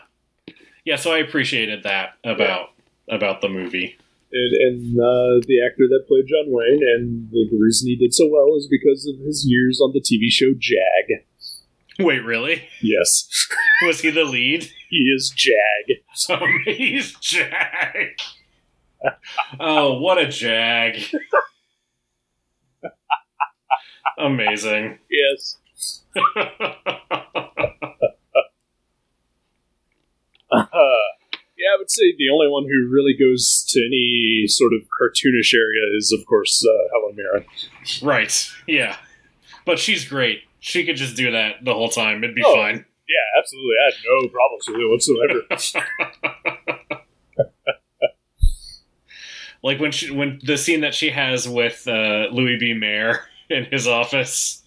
[0.90, 2.70] Yeah, so I appreciated that about
[3.12, 3.96] about the movie.
[4.34, 8.12] And, and uh, the actor that played John Wayne, and the, the reason he did
[8.12, 11.26] so well is because of his years on the TV show Jag.
[12.00, 12.64] Wait, really?
[12.82, 13.30] Yes,
[13.86, 14.64] Was he the lead?
[14.90, 15.98] he is Jag.
[16.16, 18.20] So he's Jag.
[19.60, 21.04] Oh, what a Jag.
[24.18, 24.98] Amazing.
[25.08, 25.58] Yes.
[30.52, 30.66] Uh,
[31.58, 35.54] yeah, I would say the only one who really goes to any sort of cartoonish
[35.54, 37.46] area is, of course, uh, Helen Mirren.
[38.02, 38.50] right.
[38.68, 38.98] Yeah.
[39.66, 40.44] But she's great.
[40.60, 42.24] She could just do that the whole time.
[42.24, 42.56] It'd be Oh.
[42.56, 42.86] fine.
[43.08, 43.76] Yeah, absolutely.
[43.82, 46.66] I had no problems with it whatsoever.
[49.64, 52.74] like when she when the scene that she has with uh, Louis B.
[52.74, 54.64] Mayer in his office,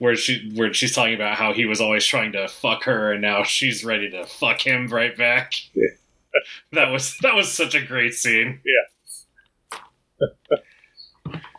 [0.00, 3.20] where she where she's talking about how he was always trying to fuck her, and
[3.22, 5.52] now she's ready to fuck him right back.
[5.74, 5.90] Yeah.
[6.72, 8.60] that was that was such a great scene.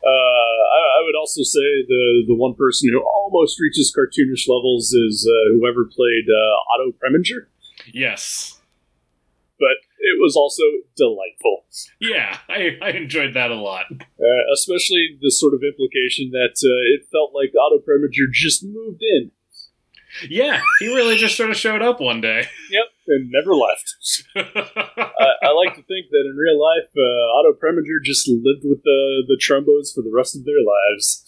[0.04, 4.92] Uh, I, I would also say the the one person who almost reaches cartoonish levels
[4.94, 7.46] is uh, whoever played uh, Otto Preminger,
[7.94, 8.60] Yes.
[9.60, 10.64] but it was also
[10.98, 11.66] delightful.
[12.00, 13.86] Yeah, I, I enjoyed that a lot.
[13.92, 19.02] Uh, especially the sort of implication that uh, it felt like Otto Preminger just moved
[19.02, 19.32] in.
[20.30, 22.48] Yeah, he really just sort of showed up one day.
[22.72, 23.96] Yep, and never left.
[24.34, 28.84] I, I like to think that in real life, uh, Otto Preminger just lived with
[28.84, 31.26] the the Trumbos for the rest of their lives.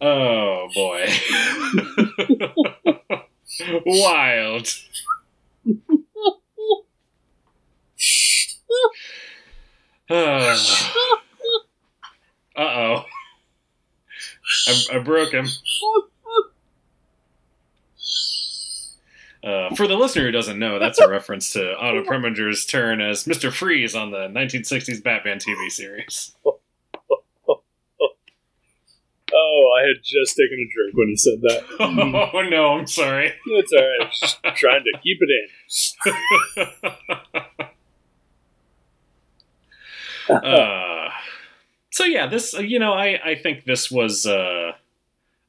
[0.00, 1.06] oh boy.
[3.86, 4.68] Wild.
[10.10, 10.58] uh
[12.56, 13.04] oh.
[14.68, 15.46] I, I broke him.
[19.42, 23.24] Uh, for the listener who doesn't know, that's a reference to Otto Preminger's turn as
[23.24, 23.52] Mr.
[23.52, 26.34] Freeze on the 1960s Batman TV series.
[29.36, 31.64] Oh, I had just taken a drink when he said that.
[32.34, 33.32] Oh no, I'm sorry.
[33.46, 34.10] It's all right.
[34.10, 35.28] Just trying to keep it
[40.28, 40.34] in.
[40.36, 41.08] uh,
[41.90, 44.72] so yeah, this uh, you know I I think this was uh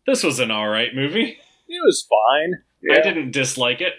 [0.06, 1.38] this was an all right movie.
[1.68, 2.62] It was fine.
[2.92, 3.94] I didn't dislike it.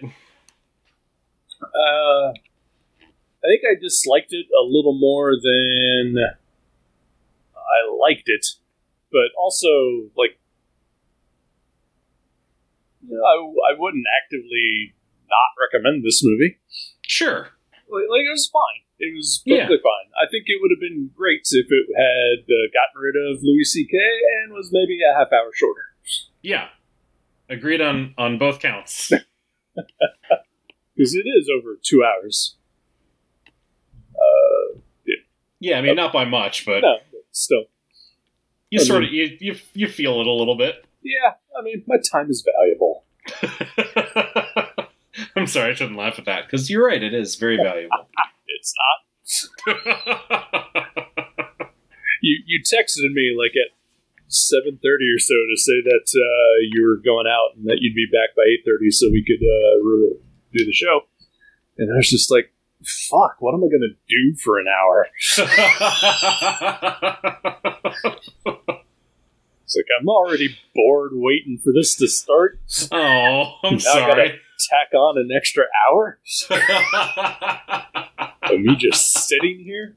[1.61, 6.17] Uh, I think I disliked it a little more than
[7.57, 8.47] I liked it,
[9.13, 10.39] but also like
[13.07, 14.95] you know, I I wouldn't actively
[15.29, 16.59] not recommend this movie.
[17.03, 17.51] Sure.
[17.89, 18.83] Like, like, it was fine.
[18.99, 20.09] It was perfectly fine.
[20.21, 23.65] I think it would have been great if it had uh, gotten rid of Louis
[23.65, 23.97] C.K.
[24.43, 25.95] and was maybe a half hour shorter.
[26.43, 26.69] Yeah.
[27.49, 29.13] Agreed on on both counts.
[30.97, 32.57] Because it is over two hours.
[34.15, 34.79] Uh,
[35.61, 37.65] Yeah, I mean not by much, but no, but still.
[38.71, 40.85] You I sort mean- of you, you you feel it a little bit.
[41.03, 43.05] Yeah, I mean, my time is valuable.
[45.37, 47.03] I'm sorry, I shouldn't laugh at that because you're right.
[47.03, 48.09] It is very valuable.
[48.49, 48.99] It's not.
[52.23, 53.71] You you texted me like at
[54.29, 57.95] seven thirty or so to say that uh, you were going out and that you'd
[57.95, 60.17] be back by eight thirty so we could uh, re-
[60.53, 61.03] do the show.
[61.79, 62.53] And I was just like,
[62.85, 63.37] "Fuck!
[63.41, 65.07] What am I going to do for an hour?"
[69.65, 72.61] It's like I'm already bored waiting for this to start.
[72.93, 74.41] oh, I'm Now sorry.
[74.71, 76.19] Tack on an extra hour
[78.51, 79.97] of me just sitting here.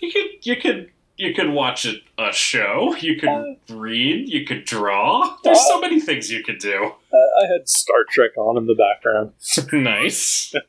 [0.00, 2.94] you could you could you could watch a, a show.
[3.00, 4.28] You could Uh, read.
[4.28, 5.36] You could draw.
[5.42, 6.92] There's so many things you could do.
[7.12, 9.32] Uh, I had Star Trek on in the background.
[9.72, 10.54] nice.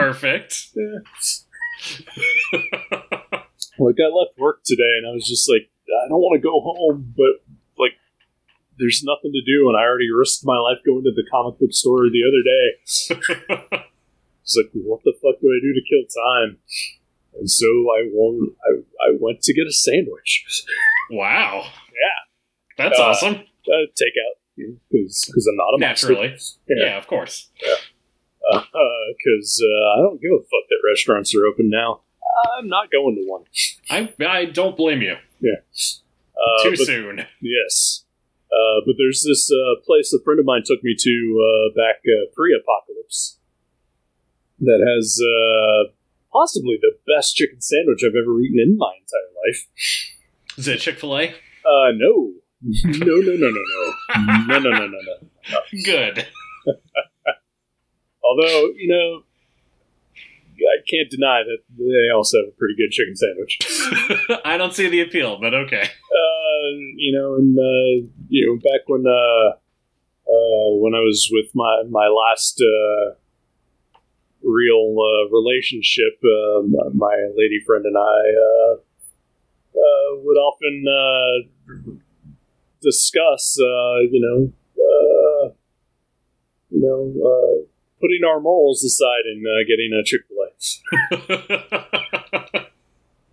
[0.00, 0.68] Perfect.
[0.74, 0.98] Yeah.
[3.80, 6.58] Like I left work today and I was just like, I don't want to go
[6.60, 7.38] home, but
[7.78, 7.92] like,
[8.76, 11.72] there's nothing to do, and I already risked my life going to the comic book
[11.72, 13.84] store the other day.
[14.42, 16.56] It's like, what the fuck do I do to kill time?
[17.38, 18.80] And so I won- I,
[19.10, 20.42] I went to get a sandwich.
[21.10, 21.66] Wow.
[21.92, 22.18] Yeah.
[22.88, 23.34] That's Uh, awesome.
[23.34, 24.38] Uh, takeout
[24.90, 25.78] because I'm not a.
[25.78, 26.34] Naturally.
[26.66, 26.96] Yeah.
[26.96, 27.50] of course.
[29.18, 32.00] Because uh, I don't give a fuck that restaurants are open now.
[32.58, 33.44] I'm not going to one.
[33.90, 35.16] I I don't blame you.
[35.40, 35.60] Yeah.
[36.36, 37.26] Uh, Too but- soon.
[37.40, 38.04] Yes.
[38.50, 41.10] Uh, but there's this uh, place a friend of mine took me to
[41.44, 43.38] uh, back uh, pre-apocalypse
[44.60, 45.92] that has uh,
[46.32, 49.68] possibly the best chicken sandwich I've ever eaten in my entire life.
[50.56, 51.28] Is it Chick Fil A?
[51.28, 52.32] Uh, no,
[52.62, 55.60] no, no, no, no, no, no, no, no, no, no.
[55.84, 56.26] Good.
[58.28, 59.22] Although you know,
[60.60, 64.40] I can't deny that they also have a pretty good chicken sandwich.
[64.44, 65.82] I don't see the appeal, but okay.
[65.82, 69.50] uh, you know, and uh, you know, back when uh,
[70.30, 73.14] uh, when I was with my my last uh,
[74.42, 78.74] real uh, relationship, uh, my- my lady friend and I uh,
[79.78, 81.84] uh, would often uh,
[82.82, 85.50] discuss, uh, you know, uh,
[86.70, 90.48] you know, uh, putting our morals aside and uh, getting a Chick Fil A,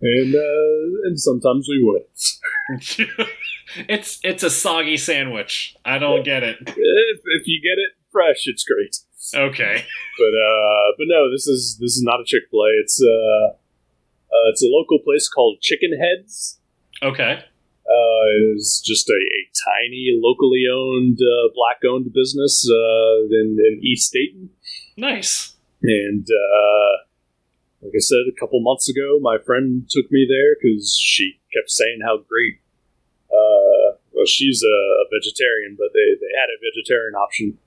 [0.00, 2.02] and uh, and sometimes we would.
[3.88, 5.76] it's it's a soggy sandwich.
[5.84, 6.56] I don't get it.
[6.60, 8.96] if, if you get it fresh, it's great.
[9.34, 9.84] Okay.
[10.18, 12.70] But uh, but no, this is this is not a Chick Fil A.
[12.82, 16.58] It's uh, uh, it's a local place called Chicken Heads.
[17.02, 17.44] Okay.
[17.86, 23.56] Uh, it is just a, a tiny, locally owned, uh, black owned business uh, in,
[23.58, 24.50] in East Dayton.
[24.96, 25.54] Nice.
[25.82, 27.06] And uh,
[27.82, 31.70] like I said, a couple months ago, my friend took me there because she kept
[31.70, 32.58] saying how great.
[33.30, 37.58] Uh, well, she's a, a vegetarian, but they, they had a vegetarian option.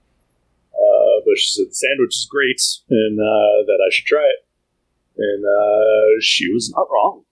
[0.74, 4.45] Uh, but she said the sandwich is great and uh, that I should try it.
[5.17, 7.24] And uh, she was not wrong.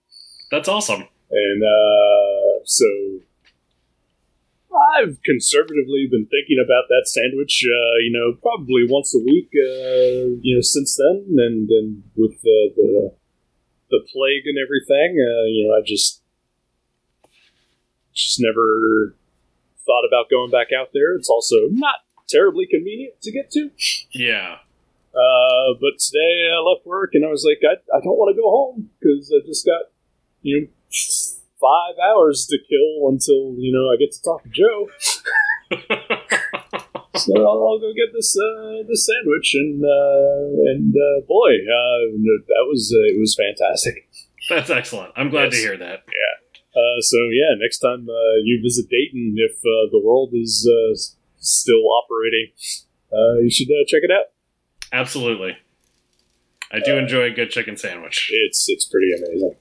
[0.50, 1.08] That's awesome.
[1.30, 2.86] And uh, so
[4.96, 10.40] I've conservatively been thinking about that sandwich, uh, you know, probably once a week, uh,
[10.40, 11.26] you know, since then.
[11.36, 13.12] And, and with the, the,
[13.90, 16.22] the plague and everything, uh, you know, I just,
[18.14, 19.14] just never
[19.86, 21.14] thought about going back out there.
[21.14, 21.96] It's also not
[22.28, 23.70] terribly convenient to get to.
[24.12, 24.58] Yeah.
[25.14, 28.40] Uh, but today I left work and I was like, I, I don't want to
[28.40, 29.90] go home because I just got,
[30.42, 30.66] you know,
[31.60, 34.88] five hours to kill until, you know, I get to talk to Joe.
[37.18, 42.14] So I'll, I'll go get this, uh, this sandwich and, uh, and, uh, boy, uh,
[42.46, 44.08] that was, uh, it was fantastic.
[44.48, 45.12] That's excellent.
[45.16, 46.04] I'm glad to hear that.
[46.04, 50.94] Uh, so yeah, next time, uh, you visit Dayton, if, uh, the world is, uh,
[51.38, 52.52] still operating,
[53.12, 54.26] uh, you should, uh, check it out.
[54.92, 55.56] Absolutely.
[56.70, 58.30] I do enjoy a good chicken sandwich.
[58.32, 59.56] It's, it's pretty amazing.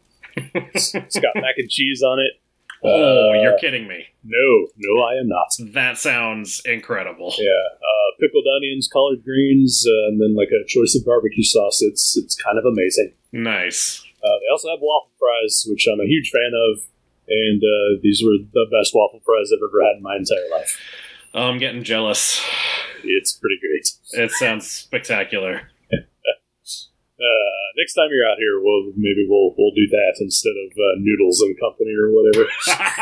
[0.73, 2.33] It's, it's got mac and cheese on it.
[2.83, 4.05] Oh, Uh, you're kidding me.
[4.23, 5.47] No, no, I am not.
[5.73, 7.33] That sounds incredible.
[7.39, 11.81] Yeah, uh, pickled onions, collard greens, uh, and then like a choice of barbecue sauce.
[11.81, 13.13] It's it's kind of amazing.
[13.31, 14.03] Nice.
[14.23, 16.83] Uh, they also have waffle fries, which I'm a huge fan of,
[17.27, 20.79] and uh, these were the best waffle fries I've ever had in my entire life.
[21.33, 22.41] Oh, I'm getting jealous.
[23.03, 23.89] It's pretty great.
[24.23, 25.69] It sounds spectacular.
[27.20, 30.99] Uh, next time you're out here, we'll maybe we'll we'll do that instead of uh,
[30.99, 32.47] noodles and company or whatever.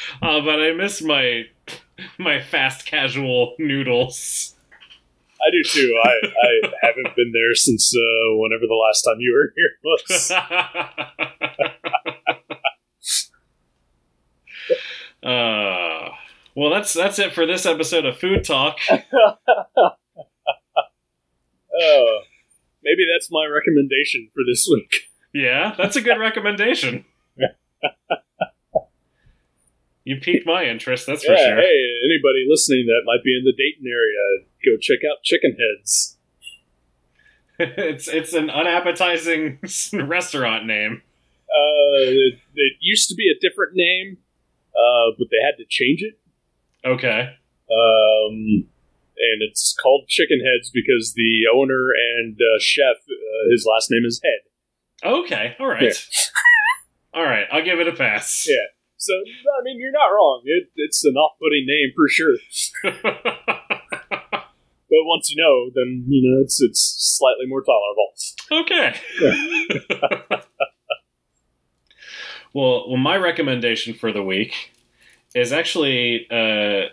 [0.22, 1.44] oh, but I miss my
[2.18, 4.54] my fast casual noodles.
[5.40, 5.98] I do too.
[6.04, 10.30] I, I haven't been there since uh, whenever the last time you were here was.
[15.22, 16.10] uh,
[16.54, 18.76] well, that's that's it for this episode of Food Talk.
[21.80, 22.20] Oh,
[22.82, 25.08] maybe that's my recommendation for this week.
[25.32, 27.04] Yeah, that's a good recommendation.
[30.04, 31.56] You piqued my interest, that's for sure.
[31.56, 36.16] hey, anybody listening that might be in the Dayton area, go check out Chicken Heads.
[37.60, 39.58] it's it's an unappetizing
[39.92, 41.02] restaurant name.
[41.48, 44.16] Uh, it, it used to be a different name,
[44.74, 46.18] uh, but they had to change it.
[46.84, 47.34] Okay.
[47.70, 48.66] Um,
[49.32, 54.04] and it's called Chicken Heads because the owner and uh, chef, uh, his last name
[54.04, 55.10] is Head.
[55.12, 55.56] Okay.
[55.60, 55.94] All right.
[57.14, 57.46] All right.
[57.52, 58.46] I'll give it a pass.
[58.48, 58.56] Yeah.
[58.96, 60.42] So, I mean, you're not wrong.
[60.44, 62.36] It, it's an off-putting name for sure.
[64.90, 68.12] But once you know, then you know it's it's slightly more tolerable.
[68.50, 68.96] okay.
[72.52, 74.72] well, well, my recommendation for the week
[75.32, 76.86] is actually uh,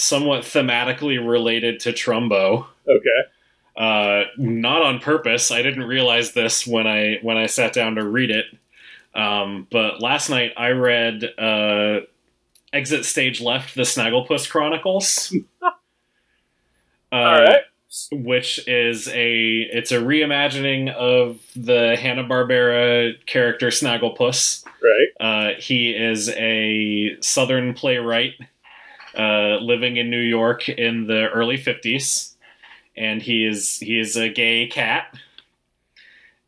[0.00, 2.66] somewhat thematically related to Trumbo.
[2.88, 3.30] Okay.
[3.76, 5.50] Uh, not on purpose.
[5.50, 8.46] I didn't realize this when I when I sat down to read it.
[9.14, 12.00] Um, but last night I read uh,
[12.72, 15.34] Exit Stage Left: The Snagglepuss Chronicles.
[15.62, 15.70] uh,
[17.12, 17.62] All right.
[18.12, 24.64] which is a it's a reimagining of the Hanna Barbera character Snagglepuss.
[24.82, 25.54] Right.
[25.56, 28.34] Uh, he is a Southern playwright
[29.16, 32.36] uh, living in New York in the early fifties,
[32.96, 35.14] and he is he is a gay cat,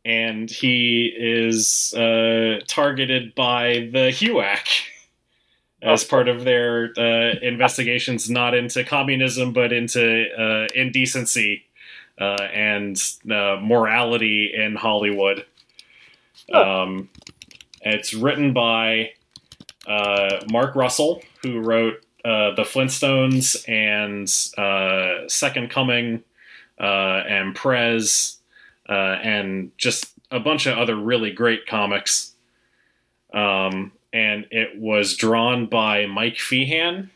[0.05, 4.67] and he is uh, targeted by the HUAC
[5.83, 11.65] as part of their uh, investigations, not into communism but into uh, indecency
[12.21, 15.45] uh, and uh, morality in Hollywood.
[16.53, 17.09] Um,
[17.81, 19.13] it's written by
[19.87, 26.23] uh, Mark Russell, who wrote uh, The Flintstones and uh, Second Coming
[26.81, 28.39] uh, and Prez
[28.89, 28.93] uh,
[29.23, 32.33] and just a bunch of other really great comics.
[33.33, 37.09] Um, and it was drawn by Mike Feehan,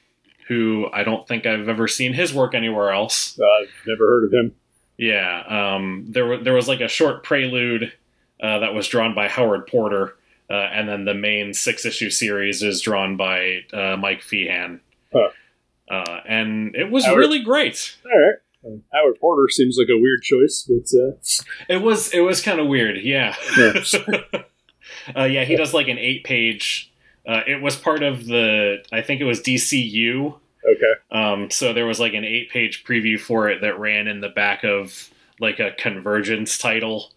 [0.49, 3.39] who I don't think I've ever seen his work anywhere else.
[3.39, 4.55] I've never heard of him.
[4.97, 5.43] Yeah,
[5.75, 7.93] um, there was there was like a short prelude
[8.43, 10.17] uh, that was drawn by Howard Porter,
[10.49, 14.81] uh, and then the main six issue series is drawn by uh, Mike Feehan,
[15.17, 15.95] Huh.
[15.95, 17.97] uh, and it was Howard- really great.
[18.05, 18.37] All right.
[18.65, 21.13] Uh, Howard Porter seems like a weird choice, but uh,
[21.69, 23.35] It was it was kind of weird, yeah.
[23.57, 23.75] Yeah.
[25.17, 26.93] uh, yeah, he does like an eight page.
[27.27, 30.35] Uh, it was part of the I think it was DCU.
[30.69, 30.95] okay.
[31.11, 34.29] Um, so there was like an eight page preview for it that ran in the
[34.29, 35.11] back of
[35.41, 37.11] like a convergence title.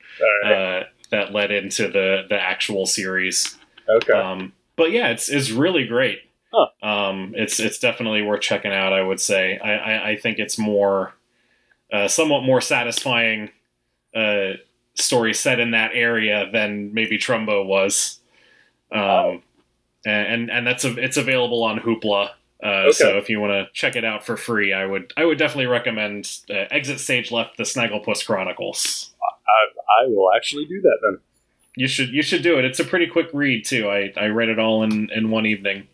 [0.44, 0.52] Right.
[0.52, 3.58] uh, that led into the the actual series.
[3.90, 4.14] okay.
[4.14, 6.20] Um, but yeah, it's it's really great.
[6.52, 6.68] Huh.
[6.82, 8.94] Um, it's it's definitely worth checking out.
[8.94, 9.58] I would say.
[9.60, 11.14] I I, I think it's more,
[11.94, 13.52] uh, somewhat more satisfying,
[14.16, 14.54] uh,
[14.96, 18.20] story set in that area than maybe Trumbo was.
[18.92, 19.44] Um,
[20.06, 22.32] and and that's a, it's available on Hoopla.
[22.64, 25.38] Uh, So if you want to check it out for free, I would I would
[25.38, 29.14] definitely recommend uh, Exit Stage Left: The Snagglepuss Chronicles.
[29.22, 31.20] I, I will actually do that then.
[31.76, 32.66] You should you should do it.
[32.66, 33.88] It's a pretty quick read too.
[33.90, 35.88] I, I read it all in, in one evening.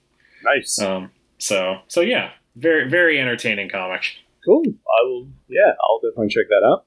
[0.45, 0.79] Nice.
[0.79, 4.03] Um so so yeah, very very entertaining comic.
[4.45, 4.63] Cool.
[4.67, 5.27] I will.
[5.49, 6.85] Yeah, I'll definitely check that out.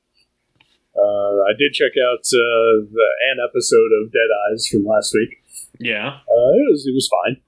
[0.96, 5.30] Uh, I did check out uh, the an episode of Dead Eyes from last week.
[5.78, 6.08] Yeah.
[6.08, 7.36] Uh, it was it was fine.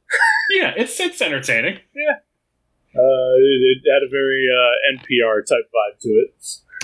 [0.52, 1.78] Yeah, it's it's entertaining.
[1.94, 2.16] Yeah.
[2.96, 6.34] Uh, it, it had a very uh, NPR type vibe to it,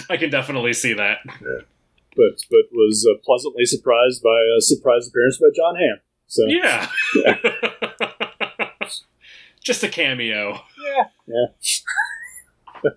[0.08, 1.18] I can definitely see that.
[1.26, 5.98] but but was uh, pleasantly surprised by a surprise appearance by Jon Hamm.
[6.28, 6.88] So Yeah.
[9.66, 10.60] Just a cameo.
[11.26, 11.46] Yeah.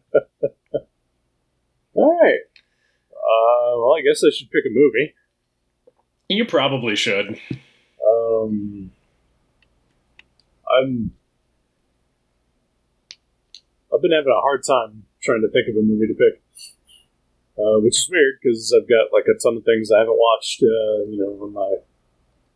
[1.95, 2.41] all right.
[3.11, 5.15] Uh, well, I guess I should pick a movie.
[6.27, 7.39] You probably should.
[8.07, 8.91] Um,
[10.71, 11.11] I'm.
[13.91, 16.39] I've been having a hard time trying to think of a movie to pick,
[17.57, 20.61] uh, which is weird because I've got like a ton of things I haven't watched.
[20.61, 21.77] Uh, you know, on my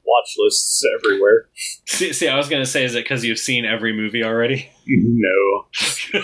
[0.06, 1.48] watch lists everywhere.
[1.86, 4.72] See, see I was gonna say, is it because you've seen every movie already?
[4.88, 5.68] no,
[6.12, 6.24] but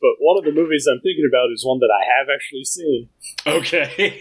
[0.00, 3.08] but one of the movies I'm thinking about is one that I have actually seen,
[3.46, 4.20] okay.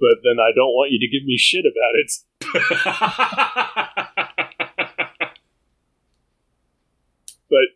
[0.00, 2.12] but then I don't want you to give me shit about it.
[7.54, 7.70] But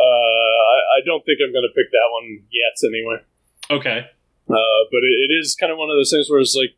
[0.00, 3.20] uh, I, I don't think I'm going to pick that one yet, anyway.
[3.70, 4.08] okay.
[4.48, 6.74] Uh, but it, it is kind of one of those things where it's like,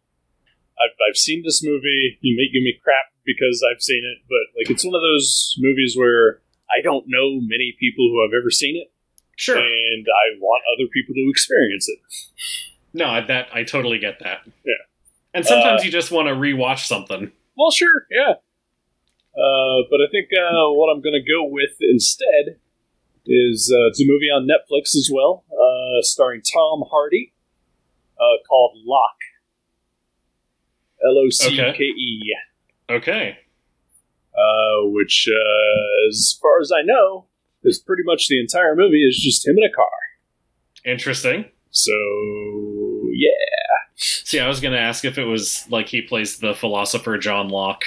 [0.79, 2.19] I've, I've seen this movie.
[2.21, 5.55] You may give me crap because I've seen it, but like it's one of those
[5.59, 8.93] movies where I don't know many people who have ever seen it,
[9.37, 9.57] Sure.
[9.59, 11.99] and I want other people to experience it.
[12.93, 14.41] No, I- that I totally get that.
[14.65, 14.83] Yeah.
[15.35, 17.31] And sometimes you just want to rewatch something.
[17.59, 18.35] Well, sure, yeah.
[19.37, 22.57] Uh, but I think uh, what I'm going to go with instead
[23.27, 27.35] is uh, it's a movie on Netflix as well, uh, starring Tom Hardy,
[28.19, 29.21] uh, called Locke.
[31.05, 32.35] L O C K E.
[32.91, 33.39] Okay.
[34.35, 37.27] Uh, which, uh, as far as I know,
[37.65, 39.89] is pretty much the entire movie is just him in a car.
[40.85, 41.47] Interesting.
[41.71, 41.93] So,
[43.13, 43.31] yeah.
[43.97, 47.49] See, I was going to ask if it was like he plays the philosopher John
[47.49, 47.85] Locke,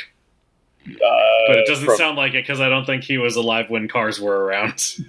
[0.85, 0.89] Uh,
[1.47, 3.87] but it doesn't from- sound like it because I don't think he was alive when
[3.87, 4.83] cars were around.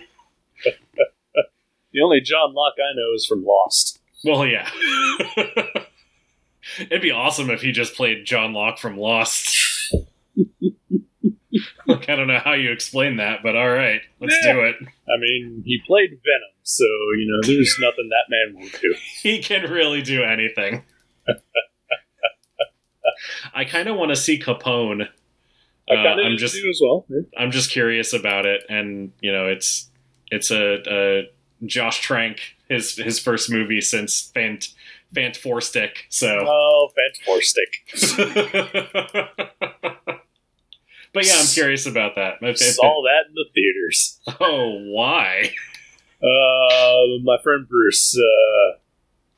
[1.92, 3.98] The only John Locke I know is from Lost.
[4.22, 4.70] well, yeah.
[6.78, 9.56] It'd be awesome if he just played John Locke from Lost.
[11.86, 14.52] Look, I don't know how you explain that, but all right, let's Yeah.
[14.52, 14.76] do it.
[14.80, 16.84] I mean, he played Venom, so,
[17.18, 18.94] you know, there's nothing that man won't do.
[19.22, 20.84] He can really do anything.
[23.54, 25.08] I kind of want to see Capone.
[25.90, 27.04] Uh, I'm just as well.
[27.08, 27.20] Yeah.
[27.36, 29.90] I'm just curious about it, and you know, it's
[30.30, 31.30] it's a, a
[31.66, 32.38] Josh Trank
[32.68, 34.72] his his first movie since Fant
[35.42, 36.06] Four Stick.
[36.08, 36.90] So, Oh,
[37.26, 37.68] Fantastic.
[41.12, 42.34] but yeah, I'm curious about that.
[42.42, 44.20] If- Saw that in the theaters.
[44.40, 45.52] oh, why?
[46.22, 48.16] Uh, my friend Bruce.
[48.18, 48.76] Uh,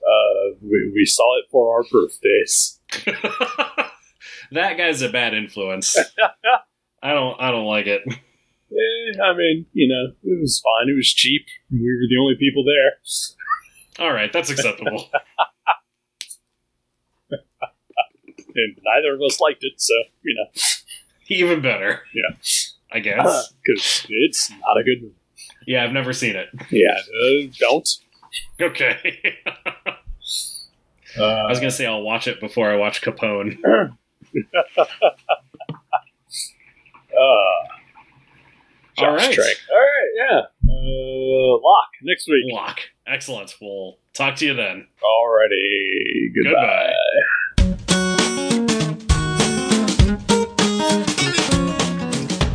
[0.04, 2.80] uh, we, we saw it for our birthdays.
[4.52, 5.96] that guy's a bad influence.
[7.02, 8.02] I don't I don't like it.
[8.08, 10.88] Eh, I mean, you know, it was fine.
[10.90, 11.46] It was cheap.
[11.70, 14.04] We were the only people there.
[14.04, 15.08] All right, that's acceptable.
[18.54, 20.46] And neither of us liked it, so you know,
[21.28, 22.00] Even better.
[22.14, 22.36] Yeah.
[22.92, 23.52] I guess.
[23.64, 25.14] because it's not a good movie.
[25.66, 26.48] Yeah, I've never seen it.
[26.70, 27.88] Yeah, uh, don't.
[28.60, 29.36] Okay.
[31.18, 33.58] Uh, I was gonna say I'll watch it before I watch Capone.
[33.66, 33.88] uh,
[38.98, 39.38] All right.
[39.38, 40.40] All right, yeah.
[40.66, 42.44] Uh, Locke next week.
[42.50, 42.80] Locke.
[43.06, 43.54] Excellent.
[43.60, 44.86] We'll talk to you then.
[45.04, 46.50] Alrighty, goodbye.
[46.62, 46.92] Goodbye.